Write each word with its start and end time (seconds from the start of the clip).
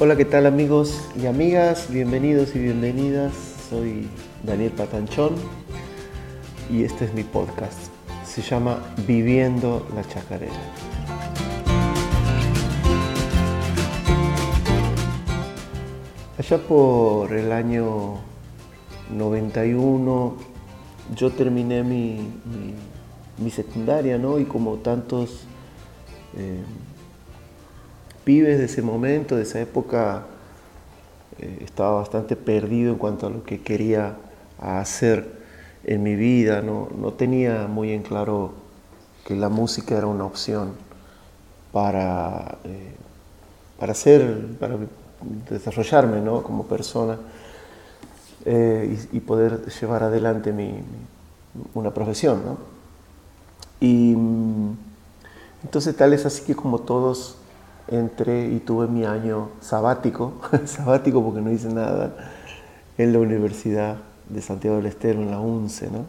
Hola, 0.00 0.14
¿qué 0.14 0.24
tal 0.24 0.46
amigos 0.46 1.10
y 1.20 1.26
amigas? 1.26 1.88
Bienvenidos 1.90 2.54
y 2.54 2.60
bienvenidas. 2.60 3.32
Soy 3.68 4.06
Daniel 4.44 4.70
Patanchón 4.70 5.34
y 6.70 6.84
este 6.84 7.06
es 7.06 7.14
mi 7.14 7.24
podcast. 7.24 7.76
Se 8.24 8.40
llama 8.40 8.78
Viviendo 9.08 9.88
la 9.96 10.06
Chacarera. 10.06 10.54
Allá 16.38 16.58
por 16.58 17.32
el 17.32 17.50
año 17.50 18.18
91 19.10 20.36
yo 21.16 21.30
terminé 21.32 21.82
mi, 21.82 23.50
secundaria, 23.50 24.16
¿no? 24.16 24.38
Y 24.38 24.44
como 24.44 24.76
tantos 24.76 25.40
eh, 26.36 26.62
pibes 28.28 28.58
de 28.58 28.66
ese 28.66 28.82
momento, 28.82 29.36
de 29.36 29.42
esa 29.44 29.58
época, 29.58 30.26
eh, 31.38 31.60
estaba 31.64 31.92
bastante 31.92 32.36
perdido 32.36 32.92
en 32.92 32.98
cuanto 32.98 33.26
a 33.26 33.30
lo 33.30 33.42
que 33.42 33.62
quería 33.62 34.16
hacer 34.60 35.38
en 35.84 36.02
mi 36.02 36.14
vida, 36.14 36.60
no, 36.60 36.88
tenía 37.14 37.66
muy 37.68 37.90
en 37.90 38.02
claro 38.02 38.52
que 39.24 39.34
la 39.34 39.48
música 39.48 39.96
era 39.96 40.06
una 40.08 40.26
opción 40.26 40.72
para, 41.72 42.58
eh, 42.64 42.96
para 43.80 43.94
ser, 43.94 44.46
para 44.60 44.76
desarrollarme 45.48 46.20
¿no? 46.20 46.42
como 46.42 46.66
persona 46.66 47.16
eh, 48.44 49.06
y, 49.10 49.20
poder 49.20 49.64
llevar 49.80 50.02
adelante 50.02 50.52
mi, 50.52 50.74
una 51.72 51.94
profesión. 51.94 52.42
¿no? 52.44 52.58
Y 53.80 54.14
mm, 54.14 54.76
entonces 55.64 55.96
tal 55.96 56.12
es 56.12 56.26
así 56.26 56.44
que 56.44 56.54
como 56.54 56.80
todos 56.80 57.38
entré 57.88 58.48
y 58.48 58.60
tuve 58.60 58.86
mi 58.86 59.04
año 59.04 59.50
sabático, 59.60 60.40
sabático 60.66 61.22
porque 61.22 61.40
no 61.40 61.50
hice 61.50 61.68
nada 61.68 62.14
en 62.96 63.12
la 63.12 63.18
Universidad 63.18 63.96
de 64.28 64.42
Santiago 64.42 64.76
del 64.76 64.86
Estero, 64.86 65.20
en 65.20 65.30
la 65.30 65.40
UNCE. 65.40 65.90
¿no? 65.90 66.04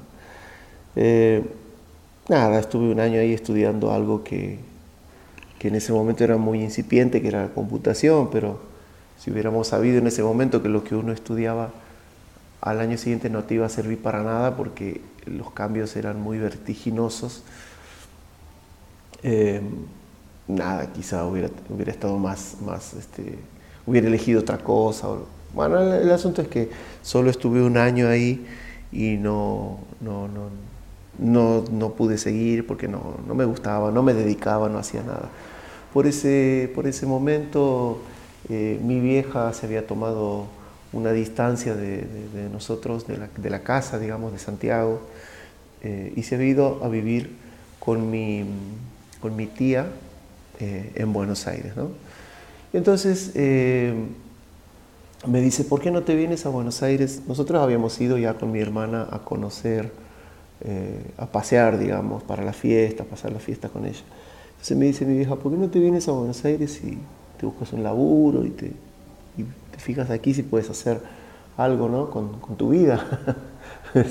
Eh, 0.96 1.44
nada, 2.28 2.60
estuve 2.60 2.92
un 2.92 3.00
año 3.00 3.20
ahí 3.20 3.34
estudiando 3.34 3.94
algo 3.94 4.24
que, 4.24 4.60
que 5.58 5.68
en 5.70 5.76
ese 5.76 5.94
momento 5.94 6.24
era 6.24 6.38
muy 6.38 6.62
incipiente, 6.62 7.22
que 7.22 7.28
era 7.28 7.44
la 7.44 7.50
computación, 7.50 8.30
pero 8.32 8.60
si 9.18 9.32
hubiéramos 9.32 9.68
sabido 9.68 9.98
en 10.00 10.08
ese 10.08 10.24
momento 10.24 10.62
que 10.62 10.70
lo 10.70 10.84
que 10.84 10.96
uno 10.96 11.12
estudiaba 11.12 11.72
al 12.62 12.80
año 12.80 12.98
siguiente 12.98 13.30
no 13.30 13.44
te 13.44 13.56
iba 13.56 13.66
a 13.66 13.70
servir 13.70 14.02
para 14.02 14.24
nada 14.24 14.56
porque 14.58 15.02
los 15.26 15.52
cambios 15.52 15.96
eran 15.96 16.20
muy 16.22 16.38
vertiginosos, 16.38 17.44
eh, 19.24 19.62
nada, 20.50 20.92
quizá 20.92 21.26
hubiera, 21.26 21.50
estado 21.92 22.18
más, 22.18 22.58
más 22.66 22.94
este, 22.94 23.38
hubiera 23.86 24.08
elegido 24.08 24.42
otra 24.42 24.58
cosa. 24.58 25.08
Bueno, 25.54 25.80
el, 25.80 26.12
asunto 26.12 26.42
es 26.42 26.48
que 26.48 26.70
solo 27.02 27.30
estuve 27.30 27.62
un 27.62 27.78
año 27.78 28.08
ahí 28.08 28.46
y 28.92 29.18
no, 29.18 29.78
no, 30.02 30.28
no, 31.20 31.64
no, 31.72 31.90
pude 31.94 32.18
seguir 32.18 32.66
porque 32.66 32.88
no, 32.88 33.16
no, 33.28 33.36
me 33.36 33.46
gustaba, 33.46 33.92
no 33.92 34.04
me 34.04 34.14
dedicaba, 34.14 34.70
no 34.70 34.80
hacía 34.80 35.04
nada. 35.04 35.30
Por 35.94 36.08
ese, 36.08 36.72
por 36.76 36.88
ese 36.88 37.06
momento 37.06 38.00
eh, 38.50 38.80
mi 38.84 39.00
vieja 39.00 39.54
se 39.54 39.66
había 39.68 39.86
tomado 39.86 40.48
una 40.92 41.12
distancia 41.12 41.76
de, 41.76 42.08
nosotros, 42.52 43.08
de 43.08 43.18
la, 43.18 43.30
de 43.38 43.50
la, 43.52 43.62
casa, 43.62 44.00
digamos, 44.00 44.32
de 44.32 44.40
Santiago, 44.40 45.02
eh, 45.84 46.12
y 46.16 46.24
se 46.24 46.36
había 46.36 46.48
ido 46.48 46.84
a 46.84 46.90
vivir 46.90 47.36
con 47.80 48.10
mi, 48.10 48.46
con 49.22 49.36
mi 49.36 49.46
tía 49.46 49.88
eh, 50.60 50.92
en 50.96 51.14
Buenos 51.14 51.48
Aires. 51.48 51.76
¿no? 51.76 51.90
Entonces 52.74 53.32
me 53.36 55.42
dice, 55.42 55.64
¿por 55.64 55.82
qué 55.82 55.92
no 55.92 56.04
te 56.04 56.16
vienes 56.16 56.46
a 56.46 56.50
Buenos 56.50 56.84
Aires? 56.84 57.22
Nosotros 57.28 57.62
habíamos 57.62 58.00
ido 58.00 58.18
ya 58.18 58.36
con 58.36 58.52
mi 58.52 58.60
hermana 58.60 59.08
a 59.12 59.20
conocer, 59.20 59.92
a 61.18 61.26
pasear, 61.26 61.80
digamos, 61.80 62.24
para 62.24 62.44
la 62.44 62.54
fiesta, 62.54 63.04
pasar 63.04 63.32
la 63.32 63.40
fiesta 63.40 63.70
con 63.70 63.86
ella. 63.86 64.02
Entonces 64.52 64.78
me 64.78 64.86
dice 64.86 65.06
mi 65.06 65.16
vieja, 65.16 65.36
¿por 65.36 65.52
qué 65.52 65.58
no 65.58 65.70
te 65.70 65.80
vienes 65.80 66.08
a 66.08 66.12
Buenos 66.12 66.46
Aires 66.46 66.80
y 66.84 66.98
te 67.40 67.46
buscas 67.46 67.74
un 67.74 67.82
laburo 67.82 68.46
y 68.46 68.50
te, 68.50 68.68
te 68.68 69.80
fijas 69.80 70.10
aquí 70.10 70.34
si 70.34 70.44
puedes 70.44 70.70
hacer 70.70 71.02
algo 71.60 71.90
¿no? 71.90 72.10
con, 72.10 72.58
tu 72.58 72.70
vida. 72.70 73.06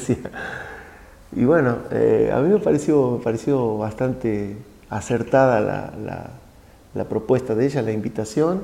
y 1.37 1.45
bueno, 1.45 1.79
eh, 1.91 2.31
a 2.33 2.41
mí 2.41 2.49
me 2.49 2.59
pareció, 2.59 3.13
me 3.13 3.25
pareció 3.25 3.79
bastante 3.79 4.57
acertada 4.91 5.61
la, 5.61 6.31
la, 6.95 7.05
propuesta 7.05 7.55
de 7.55 7.67
ella, 7.67 7.83
la 7.83 7.93
invitación, 7.93 8.63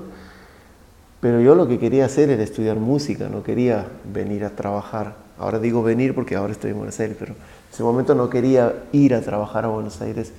pero 1.21 1.41
yo 1.41 1.55
lo 1.55 1.69
que 1.69 1.79
quería 1.79 2.05
hacer 2.05 2.31
era 2.31 2.43
estudiar 2.43 2.77
música, 2.77 3.29
no 3.29 3.43
quería 3.43 3.87
venir 4.13 4.45
a 4.45 4.51
trabajar. 4.51 5.15
Ahora 5.39 5.59
digo 5.59 5.83
venir 5.83 6.15
porque 6.15 6.37
ahora 6.37 6.53
estoy 6.53 6.71
en 6.71 6.79
Buenos 6.79 6.99
Aires, 7.01 7.17
pero 7.19 7.33
en 7.33 7.39
ese 7.73 7.83
momento 7.83 8.15
no 8.15 8.29
quería 8.31 8.75
ir 8.93 9.15
a 9.15 9.21
trabajar 9.21 9.65
a 9.65 9.69
Buenos 9.69 10.01
Aires 10.01 10.33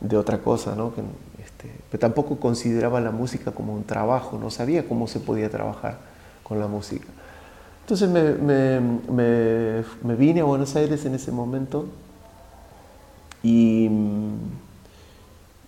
de 0.00 0.16
otra 0.16 0.38
cosa, 0.38 0.74
¿no? 0.74 0.92
Este, 1.38 1.70
pero 1.90 2.00
tampoco 2.00 2.36
consideraba 2.38 3.00
la 3.00 3.10
música 3.10 3.52
como 3.52 3.74
un 3.74 3.84
trabajo, 3.84 4.38
no 4.38 4.50
sabía 4.50 4.86
cómo 4.86 5.08
se 5.08 5.20
podía 5.20 5.48
trabajar 5.50 5.98
con 6.42 6.58
la 6.60 6.66
música. 6.66 7.06
Entonces 7.82 8.10
me, 8.10 8.80
me, 8.80 10.14
vine 10.14 10.40
a 10.42 10.44
Buenos 10.44 10.76
Aires 10.76 11.06
en 11.06 11.14
ese 11.14 11.32
momento 11.32 11.86
y, 13.42 13.88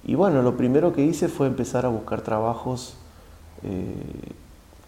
y, 0.05 0.15
bueno, 0.15 0.43
lo 0.43 0.57
primero 0.57 0.93
que 0.93 1.03
hice 1.03 1.29
fue 1.29 1.47
empezar 1.47 1.87
a 1.87 1.89
buscar 1.89 2.23
trabajos 2.23 2.97
eh, 3.63 3.85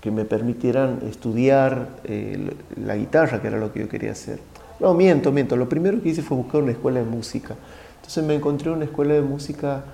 que 0.01 0.11
me 0.11 0.25
permitieran 0.25 1.01
estudiar 1.09 1.89
eh, 2.05 2.55
la 2.77 2.97
guitarra, 2.97 3.41
que 3.41 3.49
era 3.49 3.59
lo 3.59 3.73
que 3.73 3.81
yo 3.81 3.89
quería 3.89 4.13
hacer. 4.13 4.41
No, 4.81 4.95
miento, 4.95 5.31
miento. 5.31 5.57
Lo 5.57 5.69
primero 5.69 6.03
que 6.03 6.09
hice 6.09 6.23
fue 6.23 6.37
buscar 6.37 6.63
una 6.63 6.73
escuela 6.73 7.01
de 7.01 7.07
música. 7.07 7.55
Entonces 7.97 8.25
me 8.25 8.35
encontré 8.35 8.71
una 8.71 8.85
escuela 8.85 9.15
de 9.15 9.23
música 9.23 9.85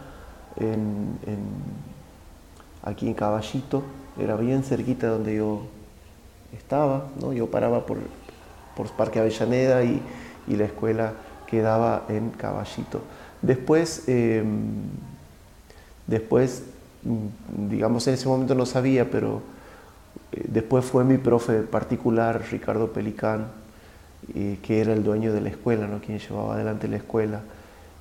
aquí 2.82 3.06
en 3.06 3.14
Caballito, 3.14 3.82
era 4.18 4.36
bien 4.36 4.62
cerquita 4.62 5.08
donde 5.08 5.36
yo 5.36 5.62
estaba, 6.56 7.08
¿no? 7.20 7.32
yo 7.32 7.50
paraba 7.50 7.86
por, 7.86 7.98
por 8.76 8.90
Parque 8.92 9.20
Avellaneda 9.20 9.84
y, 9.84 10.02
la 10.48 10.64
escuela 10.64 11.12
quedaba 11.46 12.04
en 12.08 12.30
Caballito. 12.30 13.02
Después, 13.42 14.04
em, 14.08 14.46
después, 16.06 16.64
digamos, 17.70 18.06
en 18.08 18.14
ese 18.14 18.28
momento 18.28 18.54
no 18.54 18.66
sabía, 18.66 19.10
pero 19.10 19.42
eh, 20.32 20.44
después 20.48 20.84
fue 20.84 21.04
mi 21.04 21.18
profe 21.18 21.60
particular, 21.62 22.42
Ricardo 22.50 22.92
Pelicán, 22.92 23.46
eh, 24.34 24.58
que 24.62 24.80
era 24.80 24.92
el 24.92 25.04
dueño 25.04 25.32
de 25.32 25.40
la 25.40 25.48
escuela, 25.48 25.86
¿no? 25.86 26.00
quien 26.00 26.18
llevaba 26.18 26.54
adelante 26.54 26.88
la 26.88 26.96
escuela. 26.96 27.40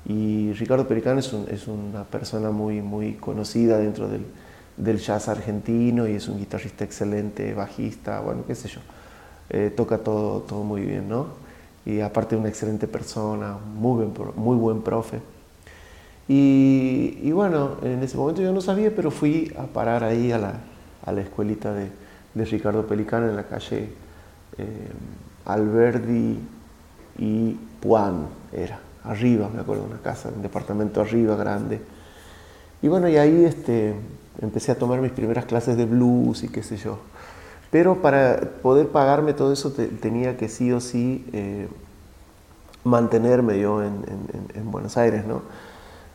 Y 0.05 0.53
Ricardo 0.53 0.87
Pericán 0.87 1.17
es, 1.19 1.33
una 1.67 2.03
persona 2.05 2.49
muy, 2.49 2.81
muy 2.81 3.13
conocida 3.13 3.77
dentro 3.77 4.07
del, 4.07 4.97
jazz 4.99 5.27
argentino 5.27 6.07
y 6.07 6.13
es 6.13 6.27
un 6.29 6.37
guitarrista 6.37 6.85
excelente, 6.85 7.53
bajista, 7.53 8.21
bueno, 8.21 8.43
qué 8.47 8.55
sé 8.55 8.69
yo. 8.69 8.79
Eh, 9.49 9.71
toca 9.75 9.97
todo, 9.97 10.41
todo 10.41 10.63
muy 10.63 10.81
bien, 10.81 11.09
¿no? 11.09 11.46
Y 11.87 12.01
aparte 12.01 12.35
una 12.35 12.49
excelente 12.49 12.85
persona, 12.85 13.57
muy 13.57 14.03
buen, 14.03 14.35
muy 14.35 14.57
buen 14.57 14.81
profe. 14.81 15.21
Y, 16.27 17.31
bueno, 17.31 17.77
en 17.81 18.03
ese 18.03 18.17
momento 18.17 18.41
yo 18.41 18.51
no 18.51 18.59
sabía, 18.59 18.93
pero 18.93 19.09
fui 19.09 19.53
a 19.57 19.63
parar 19.63 20.03
ahí 20.03 20.33
a 20.33 20.37
la, 20.37 20.55
a 21.05 21.11
la 21.13 21.21
escuelita 21.21 21.73
de, 21.73 21.89
de, 22.33 22.43
Ricardo 22.43 22.85
Pelicán 22.85 23.23
en 23.23 23.37
la 23.37 23.43
calle 23.43 23.87
eh, 24.57 24.89
Alberdi 25.45 26.37
y 27.19 27.57
Puan, 27.79 28.27
era 28.51 28.79
arriba, 29.05 29.49
me 29.53 29.61
acuerdo, 29.61 29.85
una 29.85 29.99
casa, 29.99 30.29
un 30.35 30.41
departamento 30.41 30.99
arriba, 30.99 31.37
grande. 31.37 31.79
Y 32.81 32.89
bueno, 32.89 33.07
y 33.07 33.15
ahí 33.15 33.45
este, 33.45 33.95
empecé 34.41 34.73
a 34.73 34.75
tomar 34.77 34.99
mis 34.99 35.13
primeras 35.13 35.45
clases 35.45 35.77
de 35.77 35.85
blues 35.85 36.43
y 36.43 36.49
qué 36.49 36.63
sé 36.63 36.75
yo. 36.75 36.99
Pero 37.71 38.01
para 38.01 38.39
poder 38.61 38.87
pagarme 38.89 39.33
todo 39.33 39.51
eso 39.51 39.71
tenía 39.71 40.37
que 40.37 40.47
sí 40.47 40.71
o 40.71 40.79
sí 40.79 41.25
eh, 41.33 41.67
mantenerme 42.83 43.59
yo 43.59 43.83
en, 43.83 44.71
Buenos 44.71 44.97
Aires, 44.97 45.25
¿no? 45.25 45.41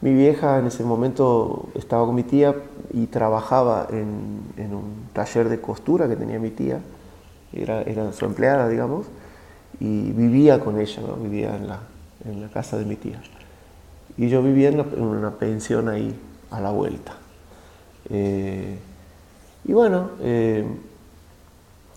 Mi 0.00 0.12
vieja 0.12 0.58
en 0.58 0.66
ese 0.66 0.82
momento 0.82 1.68
estaba 1.74 2.04
con 2.06 2.14
mi 2.14 2.22
tía 2.22 2.54
y 2.92 3.06
trabajaba 3.06 3.86
en, 3.90 4.74
un 4.74 5.08
taller 5.12 5.48
de 5.48 5.60
costura 5.60 6.08
que 6.08 6.16
tenía 6.16 6.38
mi 6.38 6.50
tía, 6.50 6.80
era, 7.52 7.82
era 7.82 8.12
su 8.12 8.24
empleada, 8.24 8.68
digamos, 8.68 9.06
y 9.78 10.10
vivía 10.12 10.60
con 10.60 10.80
ella, 10.80 11.02
¿no? 11.06 11.16
Vivía 11.16 11.56
en 11.56 11.68
la, 11.68 11.80
en 12.24 12.40
la 12.40 12.48
casa 12.48 12.78
de 12.78 12.84
mi 12.84 12.96
tía. 12.96 13.22
Y 14.16 14.28
yo 14.28 14.42
vivía 14.42 14.68
en 14.68 14.80
una, 15.02 15.32
pensión 15.32 15.88
ahí 15.88 16.14
a 16.50 16.60
la 16.60 16.70
vuelta. 16.70 17.14
Eh, 18.10 18.78
y 19.64 19.72
bueno, 19.72 20.10
eh, 20.20 20.64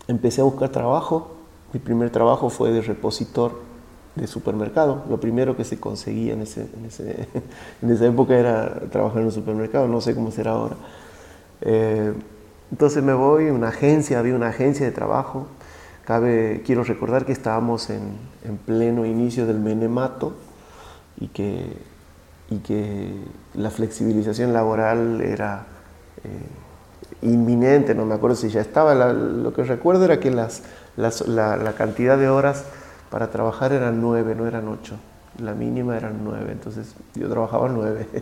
empecé 0.08 0.40
a 0.40 0.44
buscar 0.44 0.70
trabajo. 0.70 1.36
Mi 1.72 1.80
primer 1.80 2.10
trabajo 2.10 2.50
fue 2.50 2.70
de 2.70 2.82
repositor 2.82 3.52
de 4.14 4.26
supermercado. 4.26 5.04
Lo 5.08 5.20
primero 5.20 5.56
que 5.56 5.64
se 5.64 5.78
conseguía 5.78 6.32
en, 6.32 6.42
ese, 6.42 6.62
en, 7.82 7.90
esa 7.90 8.06
época 8.06 8.36
era 8.36 8.80
trabajar 8.90 9.20
en 9.20 9.26
un 9.26 9.32
supermercado, 9.32 9.86
no 9.88 10.00
sé 10.00 10.14
cómo 10.14 10.30
será 10.30 10.52
ahora. 10.52 10.76
Eh, 11.60 12.12
entonces 12.70 13.02
me 13.02 13.14
voy, 13.14 13.50
una 13.50 13.68
agencia, 13.68 14.18
había 14.18 14.34
una 14.34 14.48
agencia 14.48 14.84
de 14.86 14.92
trabajo. 14.92 15.46
Cabe, 16.04 16.62
quiero 16.64 16.84
recordar 16.84 17.24
que 17.24 17.32
estábamos 17.32 17.90
en, 17.90 18.16
en 18.44 18.56
pleno 18.56 19.04
inicio 19.06 19.46
del 19.46 19.58
menemato 19.58 20.34
y 21.18 21.28
que, 21.28 21.72
y 22.50 22.58
que 22.58 23.12
la 23.54 23.70
flexibilización 23.70 24.52
laboral 24.52 25.20
era 25.20 25.66
eh, 26.24 26.28
inminente, 27.22 27.94
no 27.94 28.04
me 28.04 28.14
acuerdo 28.14 28.36
si 28.36 28.48
ya 28.48 28.60
estaba, 28.60 28.94
lo 28.94 29.52
que 29.52 29.64
recuerdo 29.64 30.04
era 30.04 30.20
que 30.20 30.30
las, 30.30 30.62
la, 30.96 31.56
la, 31.56 31.72
cantidad 31.72 32.18
de 32.18 32.28
horas 32.28 32.64
para 33.10 33.30
trabajar 33.30 33.72
eran 33.72 34.00
nueve, 34.00 34.34
no 34.34 34.46
eran 34.46 34.68
ocho, 34.68 34.96
la 35.42 35.54
mínima 35.54 35.96
eran 35.96 36.20
nueve, 36.24 36.52
entonces 36.52 36.94
yo 37.14 37.28
trabajaba 37.28 37.68
nueve. 37.68 38.06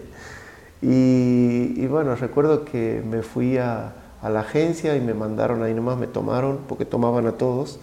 Y, 0.82 1.73
y 1.82 1.87
bueno, 1.87 2.14
recuerdo 2.14 2.67
que 2.67 3.02
me 3.08 3.23
fui 3.23 3.56
a, 3.56 3.94
la 4.23 4.41
agencia 4.41 4.94
y 4.96 5.00
me 5.00 5.14
mandaron 5.14 5.62
ahí 5.62 5.73
nomás, 5.73 5.96
me 5.96 6.06
tomaron, 6.06 6.58
porque 6.69 6.85
tomaban 6.85 7.26
a 7.26 7.32
todos, 7.32 7.79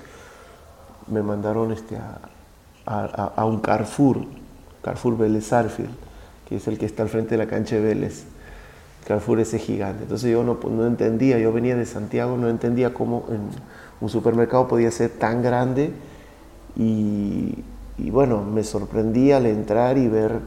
me 1.08 1.24
mandaron 1.24 1.72
este, 1.72 1.96
a, 1.96 2.20
a, 2.86 3.32
a 3.36 3.46
un 3.46 3.60
Carrefour, 3.60 4.20
Carrefour 4.84 5.18
Vélez 5.18 5.46
Sarfield, 5.46 5.96
que 6.48 6.58
es 6.58 6.68
el 6.68 6.78
que 6.78 6.86
está 6.86 7.02
al 7.02 7.10
frente 7.10 7.32
de 7.32 7.44
la 7.44 7.50
cancha 7.50 7.78
de 7.78 7.82
Vélez. 7.82 8.26
Carrefour 9.08 9.40
ese 9.40 9.60
gigante. 9.60 10.04
Entonces 10.04 10.32
yo 10.32 10.44
no, 10.44 10.86
entendía, 10.86 11.40
yo 11.40 11.52
venía 11.52 11.76
de 11.76 11.86
Santiago, 11.86 12.38
no 12.38 12.50
entendía 12.50 12.94
cómo 12.94 13.26
un 14.00 14.10
supermercado 14.10 14.68
podía 14.68 14.92
ser 14.92 15.12
tan 15.12 15.42
grande 15.42 15.92
y, 16.76 17.64
bueno, 18.10 18.44
me 18.44 18.64
sorprendía 18.64 19.38
al 19.38 19.46
entrar 19.46 19.98
y 19.98 20.08
ver 20.08 20.40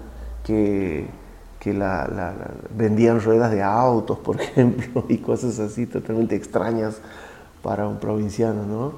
que 0.44 1.08
vendían 2.76 3.20
ruedas 3.20 3.50
de 3.50 3.62
autos, 3.62 4.18
por 4.18 4.40
ejemplo, 4.40 5.04
y 5.08 5.18
cosas 5.18 5.58
así 5.58 5.86
totalmente 5.86 6.36
extrañas 6.36 6.98
para 7.62 7.88
un 7.88 7.98
provinciano, 7.98 8.66
¿no? 8.66 8.92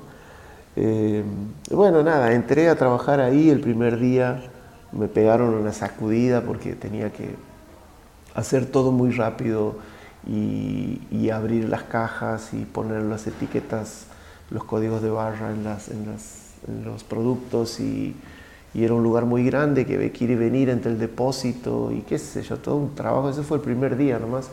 Eh, 0.75 1.25
bueno, 1.71 2.03
nada, 2.03 2.33
entré 2.33 2.69
a 2.69 2.77
trabajar 2.77 3.21
ahí 3.21 3.49
el 3.49 3.61
primer 3.61 3.99
día, 3.99 4.43
me 4.93 5.09
pegaron 5.09 5.55
una 5.55 5.73
sacudida 5.73 6.43
porque 6.43 6.75
tenía 6.75 7.11
que 7.13 7.35
hacer 8.37 8.67
todo 8.67 8.93
muy 8.93 9.11
rápido 9.11 9.77
y, 10.27 11.01
abrir 11.31 11.69
las 11.69 11.83
cajas 11.83 12.55
y 12.55 12.65
poner 12.65 13.03
las 13.03 13.27
etiquetas, 13.27 14.07
los 14.51 14.63
códigos 14.63 15.03
de 15.03 15.11
barra 15.11 15.51
en, 15.51 15.65
las, 15.65 15.89
en, 15.89 16.07
las, 16.07 16.53
los 16.85 17.03
productos 17.03 17.81
y 17.81 18.15
y 18.77 18.85
era 18.85 18.93
un 18.93 19.03
lugar 19.03 19.25
muy 19.25 19.43
grande 19.43 19.87
que 19.87 19.95
había 19.95 20.13
que 20.13 20.25
ir 20.25 20.31
y 20.33 20.35
venir 20.35 20.69
entre 20.69 20.93
el 20.93 20.99
depósito 20.99 21.91
y 21.93 22.03
qué 22.03 22.19
sé 22.19 22.43
yo, 22.43 22.59
todo 22.59 22.77
un 22.77 22.95
trabajo. 22.95 23.31
Ese 23.31 23.43
fue 23.43 23.57
el 23.57 23.63
primer 23.63 23.97
día 23.97 24.19
nomás 24.19 24.51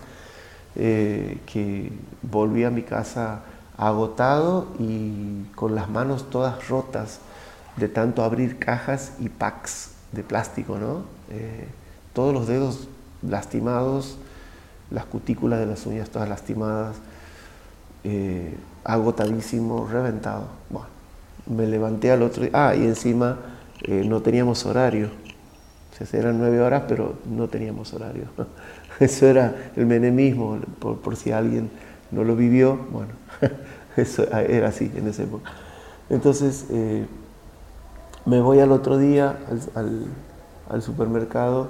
eh, 0.76 1.40
que 1.46 1.92
volví 2.22 2.64
a 2.64 2.70
mi 2.70 2.84
casa 2.84 3.42
agotado 3.76 4.68
y 4.80 5.44
con 5.56 5.76
las 5.76 5.90
manos 5.90 6.30
todas 6.30 6.70
rotas 6.70 7.20
de 7.76 7.90
tanto 7.90 8.24
abrir 8.24 8.60
cajas 8.60 9.12
y 9.20 9.28
packs 9.28 9.92
de 10.14 10.24
plástico, 10.24 10.78
¿no? 10.78 11.04
Eh, 11.30 11.68
todos 12.14 12.34
los 12.34 12.48
dedos 12.48 12.88
lastimados, 13.28 14.18
las 14.92 15.06
cutículas 15.06 15.60
de 15.60 15.66
las 15.66 15.86
uñas 15.86 16.10
todas 16.10 16.30
lastimadas, 16.30 16.98
eh, 18.04 18.56
agotadísimo, 18.84 19.88
reventado. 19.88 20.48
Bueno, 20.70 20.88
me 21.48 21.68
levanté 21.68 22.12
al 22.12 22.22
otro 22.22 22.44
día, 22.44 22.52
ah, 22.54 22.76
y 22.76 22.84
encima 22.84 23.38
eh, 23.84 24.04
no 24.06 24.22
teníamos 24.22 24.66
horario. 24.66 25.08
O 25.08 26.06
sea, 26.06 26.20
eran 26.20 26.38
nueve 26.40 26.60
horas, 26.60 26.84
pero 26.88 27.16
no 27.26 27.48
teníamos 27.48 27.94
horario. 27.94 28.26
Eso 29.00 29.28
era 29.28 29.72
el 29.76 29.86
menemismo, 29.86 30.60
por, 30.80 31.16
si 31.16 31.32
alguien 31.32 31.70
no 32.12 32.24
lo 32.24 32.36
vivió, 32.36 32.78
bueno, 32.92 33.12
eso 33.98 34.24
era 34.32 34.68
así 34.68 34.92
en 34.96 35.08
esa 35.08 35.24
época. 35.24 35.52
Entonces, 36.10 36.68
eh, 36.70 37.08
me 38.26 38.40
voy 38.40 38.60
al 38.60 38.72
otro 38.72 38.98
día 38.98 39.38
al, 39.74 40.82
supermercado 40.82 41.70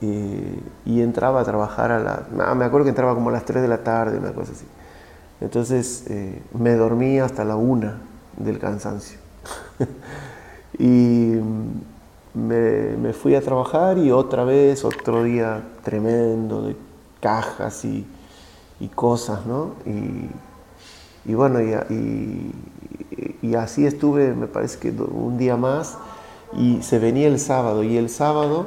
eh, 0.00 0.60
y 0.86 1.00
entraba 1.00 1.40
a 1.40 1.44
trabajar 1.44 1.92
a 1.92 1.98
la... 1.98 2.54
me 2.54 2.64
acuerdo 2.64 2.84
que 2.84 2.90
entraba 2.90 3.14
como 3.14 3.30
a 3.30 3.32
las 3.32 3.44
3 3.44 3.62
de 3.62 3.68
la 3.68 3.84
tarde, 3.84 4.18
una 4.18 4.32
cosa 4.32 4.52
así. 4.52 4.66
Entonces 5.40 6.04
me 6.52 6.74
dormía 6.74 7.24
hasta 7.24 7.44
la 7.44 7.56
una 7.56 8.00
del 8.36 8.58
cansancio. 8.58 9.18
Y 10.78 11.34
me, 12.32 13.12
fui 13.12 13.34
a 13.34 13.40
trabajar 13.40 13.98
y 13.98 14.10
otra 14.10 14.44
vez, 14.44 14.84
otro 14.84 15.24
día 15.24 15.62
tremendo 15.82 16.62
de 16.62 16.76
cajas 17.20 17.84
y, 17.84 18.06
cosas, 18.94 19.44
¿no? 19.44 19.72
Y, 21.26 21.34
bueno, 21.34 21.60
y, 21.60 22.54
y, 23.42 23.54
así 23.54 23.84
estuve, 23.84 24.32
me 24.32 24.46
parece 24.46 24.78
que 24.78 24.90
un 24.90 25.36
día 25.36 25.56
más, 25.56 25.98
y 26.56 26.82
se 26.82 26.98
venía 26.98 27.28
el 27.28 27.38
sábado, 27.38 27.82
y 27.82 27.98
el 27.98 28.08
sábado 28.08 28.66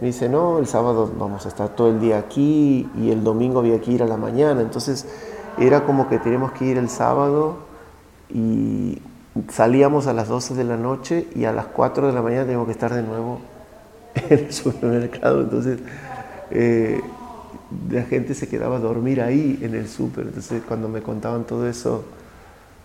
me 0.00 0.08
dice, 0.08 0.28
no, 0.28 0.58
el 0.58 0.66
sábado 0.66 1.10
vamos 1.18 1.46
a 1.46 1.48
estar 1.48 1.70
todo 1.70 1.88
el 1.88 2.00
día 2.00 2.18
aquí, 2.18 2.88
y 2.96 3.10
el 3.10 3.22
domingo 3.24 3.60
había 3.60 3.80
que 3.80 3.92
ir 3.92 4.02
a 4.02 4.06
la 4.06 4.16
mañana, 4.16 4.60
entonces 4.60 5.06
era 5.58 5.84
como 5.84 6.08
que 6.08 6.18
teníamos 6.18 6.52
que 6.52 6.64
ir 6.64 6.78
el 6.78 6.88
sábado 6.88 7.58
y 8.28 9.00
salíamos 9.50 10.06
a 10.06 10.12
las 10.12 10.28
12 10.28 10.54
de 10.54 10.64
la 10.64 10.76
noche 10.76 11.28
y 11.34 11.44
a 11.44 11.52
las 11.52 11.66
4 11.66 12.08
de 12.08 12.12
la 12.12 12.22
mañana 12.22 12.42
teníamos 12.42 12.66
que 12.66 12.72
estar 12.72 12.92
de 12.92 13.02
nuevo 13.02 13.40
en 14.14 14.38
el 14.38 14.52
supermercado. 14.52 15.42
Entonces, 15.42 15.78
eh, 16.50 17.00
la 17.90 18.02
gente 18.02 18.34
se 18.34 18.48
quedaba 18.48 18.76
a 18.76 18.80
dormir 18.80 19.20
ahí 19.20 19.58
en 19.62 19.74
el 19.74 19.88
súper. 19.88 20.26
Entonces, 20.26 20.62
cuando 20.66 20.88
me 20.88 21.02
contaban 21.02 21.44
todo 21.44 21.68
eso, 21.68 22.04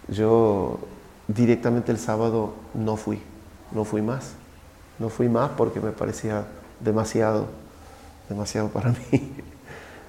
yo 0.07 0.79
directamente 1.27 1.91
el 1.91 1.99
sábado 1.99 2.53
no 2.73 2.97
fui, 2.97 3.21
no 3.71 3.83
fui 3.83 4.01
más. 4.01 4.33
No 4.97 5.09
fui 5.09 5.29
más 5.29 5.51
porque 5.51 5.79
me 5.79 5.91
parecía 5.91 6.45
demasiado, 6.79 7.47
demasiado 8.27 8.69
para 8.69 8.89
mí. 9.11 9.33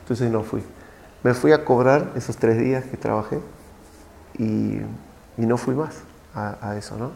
Entonces 0.03 0.31
no 0.31 0.43
fui. 0.43 0.63
Me 1.23 1.35
fui 1.35 1.53
a 1.53 1.65
cobrar 1.65 2.13
esos 2.17 2.37
tres 2.37 2.59
días 2.59 2.85
que 2.85 2.97
trabajé 2.97 3.41
y, 4.39 4.81
y 5.37 5.47
no 5.47 5.57
fui 5.57 5.75
más 5.75 6.03
a, 6.35 6.77
eso, 6.77 6.97
¿no? 6.97 7.11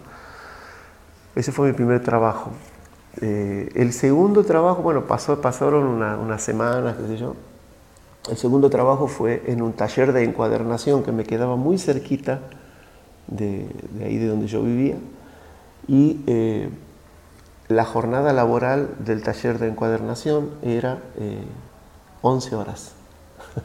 Ese 1.34 1.52
fue 1.52 1.68
mi 1.68 1.72
primer 1.74 2.02
trabajo. 2.02 2.50
Eh, 3.20 3.70
el 3.74 3.92
segundo 3.92 4.44
trabajo, 4.44 4.82
bueno, 4.82 5.06
pasó, 5.06 5.40
pasaron 5.40 5.84
unas 5.84 6.42
semanas, 6.42 6.96
qué 6.96 7.06
sé 7.06 7.16
yo. 7.16 7.34
El 8.30 8.36
segundo 8.36 8.70
trabajo 8.70 9.06
fue 9.06 9.42
en 9.46 9.62
un 9.62 9.72
taller 9.72 10.12
de 10.12 10.24
encuadernación 10.24 11.02
que 11.02 11.12
me 11.12 11.24
quedaba 11.24 11.56
muy 11.56 11.78
cerquita 11.78 12.40
de, 13.26 13.68
ahí 14.02 14.16
de 14.16 14.26
donde 14.26 14.46
yo 14.46 14.62
vivía. 14.62 14.96
Y 15.86 16.22
eh, 16.26 16.70
la 17.68 17.84
jornada 17.84 18.32
laboral 18.32 18.90
del 18.98 19.22
taller 19.22 19.58
de 19.58 19.68
encuadernación 19.68 20.50
era 20.62 20.98
11 22.22 22.48
eh, 22.48 22.54
horas. 22.54 22.92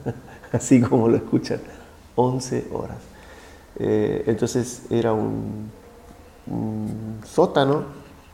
Así 0.51 0.81
como 0.81 1.07
lo 1.07 1.17
escuchan, 1.17 1.59
11 2.15 2.67
horas. 2.71 2.97
Eh, 3.77 4.23
entonces 4.27 4.83
era 4.89 5.13
un, 5.13 5.71
sótano 7.23 7.83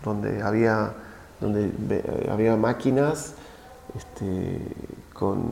donde 0.04 0.42
había, 0.42 0.94
donde 1.42 1.72
había 2.32 2.56
máquinas 2.56 3.34
este, 3.96 4.62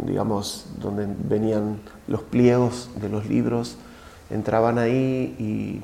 digamos, 0.05 0.67
donde 0.79 1.07
venían 1.07 1.79
los 2.07 2.21
pliegos 2.21 2.89
de 2.99 3.09
los 3.09 3.27
libros, 3.27 3.77
entraban 4.29 4.77
ahí 4.77 5.81